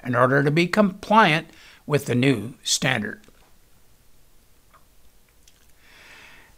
in 0.03 0.15
order 0.15 0.43
to 0.43 0.51
be 0.51 0.67
compliant 0.67 1.47
with 1.87 2.07
the 2.07 2.15
new 2.15 2.55
standard. 2.63 3.21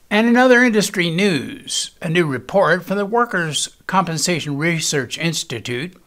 And 0.09 0.29
in 0.29 0.37
other 0.37 0.63
industry 0.63 1.11
news, 1.11 1.91
a 2.01 2.09
new 2.09 2.25
report 2.25 2.85
from 2.85 2.99
the 2.99 3.05
Workers' 3.05 3.77
Compensation 3.89 4.57
Research 4.59 5.19
Institute 5.19 6.01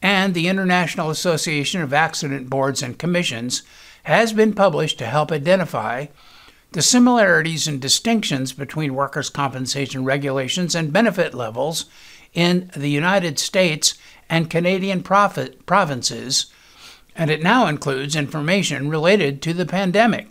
and 0.00 0.32
the 0.32 0.48
International 0.48 1.10
Association 1.10 1.82
of 1.82 1.92
Accident 1.92 2.48
Boards 2.48 2.82
and 2.82 2.98
Commissions 2.98 3.62
has 4.04 4.32
been 4.32 4.54
published 4.54 4.98
to 4.98 5.06
help 5.06 5.30
identify 5.30 6.06
the 6.72 6.80
similarities 6.80 7.68
and 7.68 7.82
distinctions 7.82 8.54
between 8.54 8.94
workers' 8.94 9.28
compensation 9.28 10.06
regulations 10.06 10.74
and 10.74 10.90
benefit 10.90 11.34
levels 11.34 11.84
in 12.32 12.70
the 12.76 12.90
United 12.90 13.38
States 13.38 13.94
and 14.28 14.50
Canadian 14.50 15.02
profit, 15.02 15.66
provinces, 15.66 16.46
and 17.16 17.30
it 17.30 17.42
now 17.42 17.66
includes 17.66 18.14
information 18.14 18.88
related 18.88 19.42
to 19.42 19.52
the 19.52 19.66
pandemic. 19.66 20.28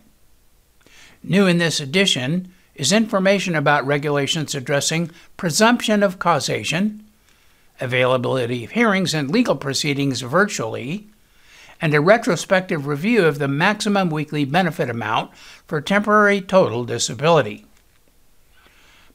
New 1.22 1.46
in 1.46 1.58
this 1.58 1.80
edition 1.80 2.54
is 2.76 2.94
information 2.94 3.56
about 3.56 3.86
regulations 3.86 4.56
addressing 4.56 5.12
presumption 5.36 6.02
of 6.02 6.18
causation, 6.18 7.06
availability 7.82 8.64
of 8.64 8.72
hearings 8.72 9.14
and 9.14 9.30
legal 9.30 9.56
proceedings 9.56 10.22
virtually, 10.22 11.10
and 11.82 11.94
a 11.94 12.02
retrospective 12.02 12.88
review 12.88 13.26
of 13.26 13.40
the 13.40 13.48
maximum 13.48 14.10
weekly 14.10 14.46
benefit 14.46 14.90
amount 14.90 15.34
for 15.68 15.82
temporary 15.82 16.42
total 16.42 16.86
disability. 16.86 17.66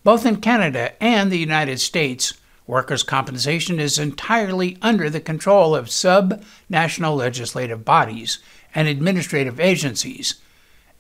Both 0.03 0.27
in 0.27 0.37
Canada 0.37 0.93
and 1.03 1.31
the 1.31 1.39
United 1.39 1.81
States, 1.81 2.35
Workers' 2.67 3.03
compensation 3.03 3.79
is 3.79 3.99
entirely 3.99 4.79
under 4.81 5.11
the 5.11 5.21
control 5.21 5.77
of 5.77 5.91
sub-national 5.91 7.15
legislative 7.15 7.85
bodies 7.85 8.39
and 8.75 8.89
administrative 8.89 9.61
agencies, 9.61 10.37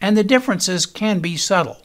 and 0.00 0.16
the 0.16 0.24
differences 0.24 0.84
can 0.84 1.20
be 1.20 1.36
subtle. 1.36 1.80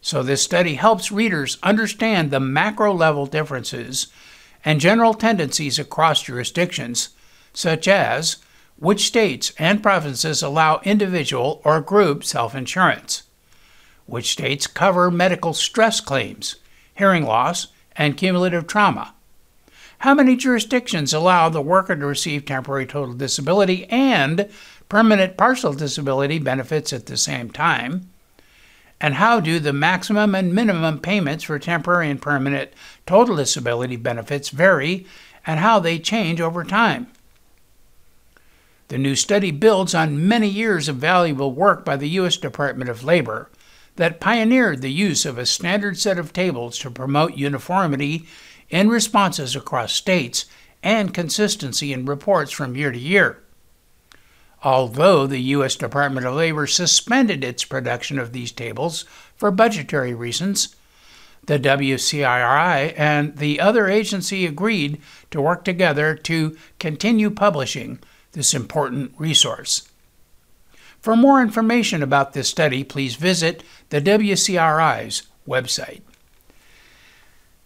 So, 0.00 0.22
this 0.22 0.42
study 0.42 0.74
helps 0.74 1.12
readers 1.12 1.58
understand 1.62 2.30
the 2.30 2.40
macro 2.40 2.92
level 2.92 3.26
differences 3.26 4.08
and 4.64 4.80
general 4.80 5.14
tendencies 5.14 5.78
across 5.78 6.22
jurisdictions, 6.22 7.10
such 7.52 7.86
as 7.86 8.38
which 8.76 9.06
states 9.06 9.52
and 9.58 9.82
provinces 9.82 10.42
allow 10.42 10.80
individual 10.84 11.60
or 11.64 11.80
group 11.80 12.24
self 12.24 12.54
insurance, 12.54 13.24
which 14.06 14.30
states 14.32 14.66
cover 14.66 15.10
medical 15.10 15.52
stress 15.52 16.00
claims, 16.00 16.56
hearing 16.94 17.24
loss, 17.24 17.68
and 17.98 18.16
cumulative 18.16 18.66
trauma? 18.66 19.12
How 19.98 20.14
many 20.14 20.36
jurisdictions 20.36 21.12
allow 21.12 21.48
the 21.48 21.60
worker 21.60 21.96
to 21.96 22.06
receive 22.06 22.44
temporary 22.44 22.86
total 22.86 23.14
disability 23.14 23.84
and 23.86 24.48
permanent 24.88 25.36
partial 25.36 25.72
disability 25.72 26.38
benefits 26.38 26.92
at 26.92 27.06
the 27.06 27.16
same 27.16 27.50
time? 27.50 28.08
And 29.00 29.14
how 29.14 29.40
do 29.40 29.58
the 29.58 29.72
maximum 29.72 30.34
and 30.34 30.54
minimum 30.54 31.00
payments 31.00 31.44
for 31.44 31.58
temporary 31.58 32.10
and 32.10 32.22
permanent 32.22 32.70
total 33.06 33.36
disability 33.36 33.96
benefits 33.96 34.50
vary 34.50 35.04
and 35.44 35.60
how 35.60 35.80
they 35.80 35.98
change 35.98 36.40
over 36.40 36.62
time? 36.62 37.08
The 38.88 38.98
new 38.98 39.16
study 39.16 39.50
builds 39.50 39.94
on 39.94 40.26
many 40.26 40.48
years 40.48 40.88
of 40.88 40.96
valuable 40.96 41.52
work 41.52 41.84
by 41.84 41.96
the 41.96 42.08
U.S. 42.10 42.36
Department 42.36 42.88
of 42.88 43.04
Labor 43.04 43.50
that 43.98 44.20
pioneered 44.20 44.80
the 44.80 44.92
use 44.92 45.26
of 45.26 45.38
a 45.38 45.44
standard 45.44 45.98
set 45.98 46.18
of 46.18 46.32
tables 46.32 46.78
to 46.78 46.88
promote 46.88 47.36
uniformity 47.36 48.26
in 48.70 48.88
responses 48.88 49.56
across 49.56 49.92
states 49.92 50.46
and 50.84 51.12
consistency 51.12 51.92
in 51.92 52.06
reports 52.06 52.52
from 52.52 52.76
year 52.76 52.92
to 52.92 52.98
year. 52.98 53.42
Although 54.62 55.26
the 55.26 55.40
U.S. 55.40 55.74
Department 55.74 56.24
of 56.24 56.34
Labor 56.34 56.68
suspended 56.68 57.42
its 57.42 57.64
production 57.64 58.20
of 58.20 58.32
these 58.32 58.52
tables 58.52 59.04
for 59.36 59.50
budgetary 59.50 60.14
reasons, 60.14 60.76
the 61.46 61.58
WCIRI 61.58 62.94
and 62.96 63.36
the 63.36 63.58
other 63.58 63.88
agency 63.88 64.46
agreed 64.46 65.00
to 65.32 65.40
work 65.40 65.64
together 65.64 66.14
to 66.14 66.56
continue 66.78 67.30
publishing 67.30 67.98
this 68.30 68.54
important 68.54 69.12
resource. 69.18 69.87
For 71.00 71.16
more 71.16 71.40
information 71.40 72.02
about 72.02 72.32
this 72.32 72.48
study, 72.48 72.84
please 72.84 73.16
visit 73.16 73.62
the 73.90 74.00
WCRI's 74.00 75.22
website. 75.46 76.02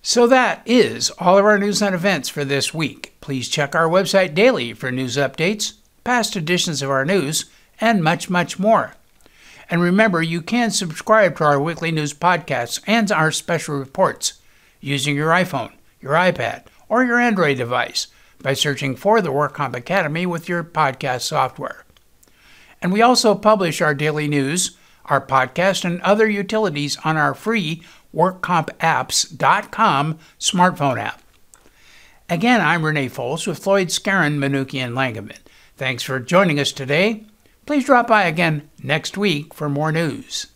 So 0.03 0.27
that 0.27 0.63
is 0.67 1.11
all 1.19 1.39
of 1.39 1.45
our 1.45 1.59
news 1.59 1.81
and 1.81 1.95
events 1.95 2.29
for 2.29 2.45
this 2.45 2.75
week. 2.75 3.15
Please 3.21 3.49
check 3.49 3.75
our 3.75 3.89
website 3.89 4.35
daily 4.35 4.73
for 4.73 4.91
news 4.91 5.17
updates, 5.17 5.75
past 6.03 6.37
editions 6.37 6.83
of 6.83 6.91
our 6.91 7.05
news, 7.05 7.47
and 7.81 8.03
much, 8.03 8.29
much 8.29 8.59
more. 8.59 8.95
And 9.71 9.81
remember, 9.81 10.21
you 10.21 10.43
can 10.43 10.71
subscribe 10.71 11.37
to 11.37 11.45
our 11.45 11.61
weekly 11.61 11.93
news 11.93 12.13
podcasts 12.13 12.83
and 12.87 13.11
our 13.11 13.31
special 13.31 13.79
reports 13.79 14.35
using 14.81 15.15
your 15.15 15.31
iPhone, 15.31 15.73
your 16.01 16.13
iPad, 16.13 16.65
or 16.89 17.05
your 17.05 17.19
Android 17.19 17.59
device 17.59 18.09
by 18.43 18.55
searching 18.55 18.97
for 18.97 19.21
the 19.21 19.33
WorkComp 19.33 19.75
Academy 19.77 20.27
with 20.27 20.49
your 20.49 20.65
podcast 20.65 21.23
software. 21.23 21.85
And 22.83 22.93
we 22.93 23.01
also 23.01 23.35
publish 23.35 23.81
our 23.81 23.95
daily 23.95 24.29
news, 24.29 24.77
our 25.07 25.25
podcast, 25.25 25.85
and 25.85 26.03
other 26.03 26.29
utilities 26.29 26.99
on 27.05 27.17
our 27.17 27.33
free 27.33 27.83
WorkCompApps.com 28.15 30.19
smartphone 30.39 31.01
app. 31.01 31.23
Again, 32.29 32.61
I'm 32.61 32.85
Renee 32.85 33.09
Foles 33.09 33.47
with 33.47 33.63
Floyd 33.63 33.89
Skeren, 33.89 34.37
Manukian, 34.39 34.93
Langevin. 34.93 35.39
Thanks 35.77 36.03
for 36.03 36.21
joining 36.21 36.61
us 36.61 36.73
today. 36.73 37.25
Please 37.67 37.85
drop 37.85 38.09
by 38.09 38.25
again 38.25 38.69
next 38.83 39.17
week 39.17 39.55
for 39.55 39.69
more 39.69 39.93
news. 39.93 40.49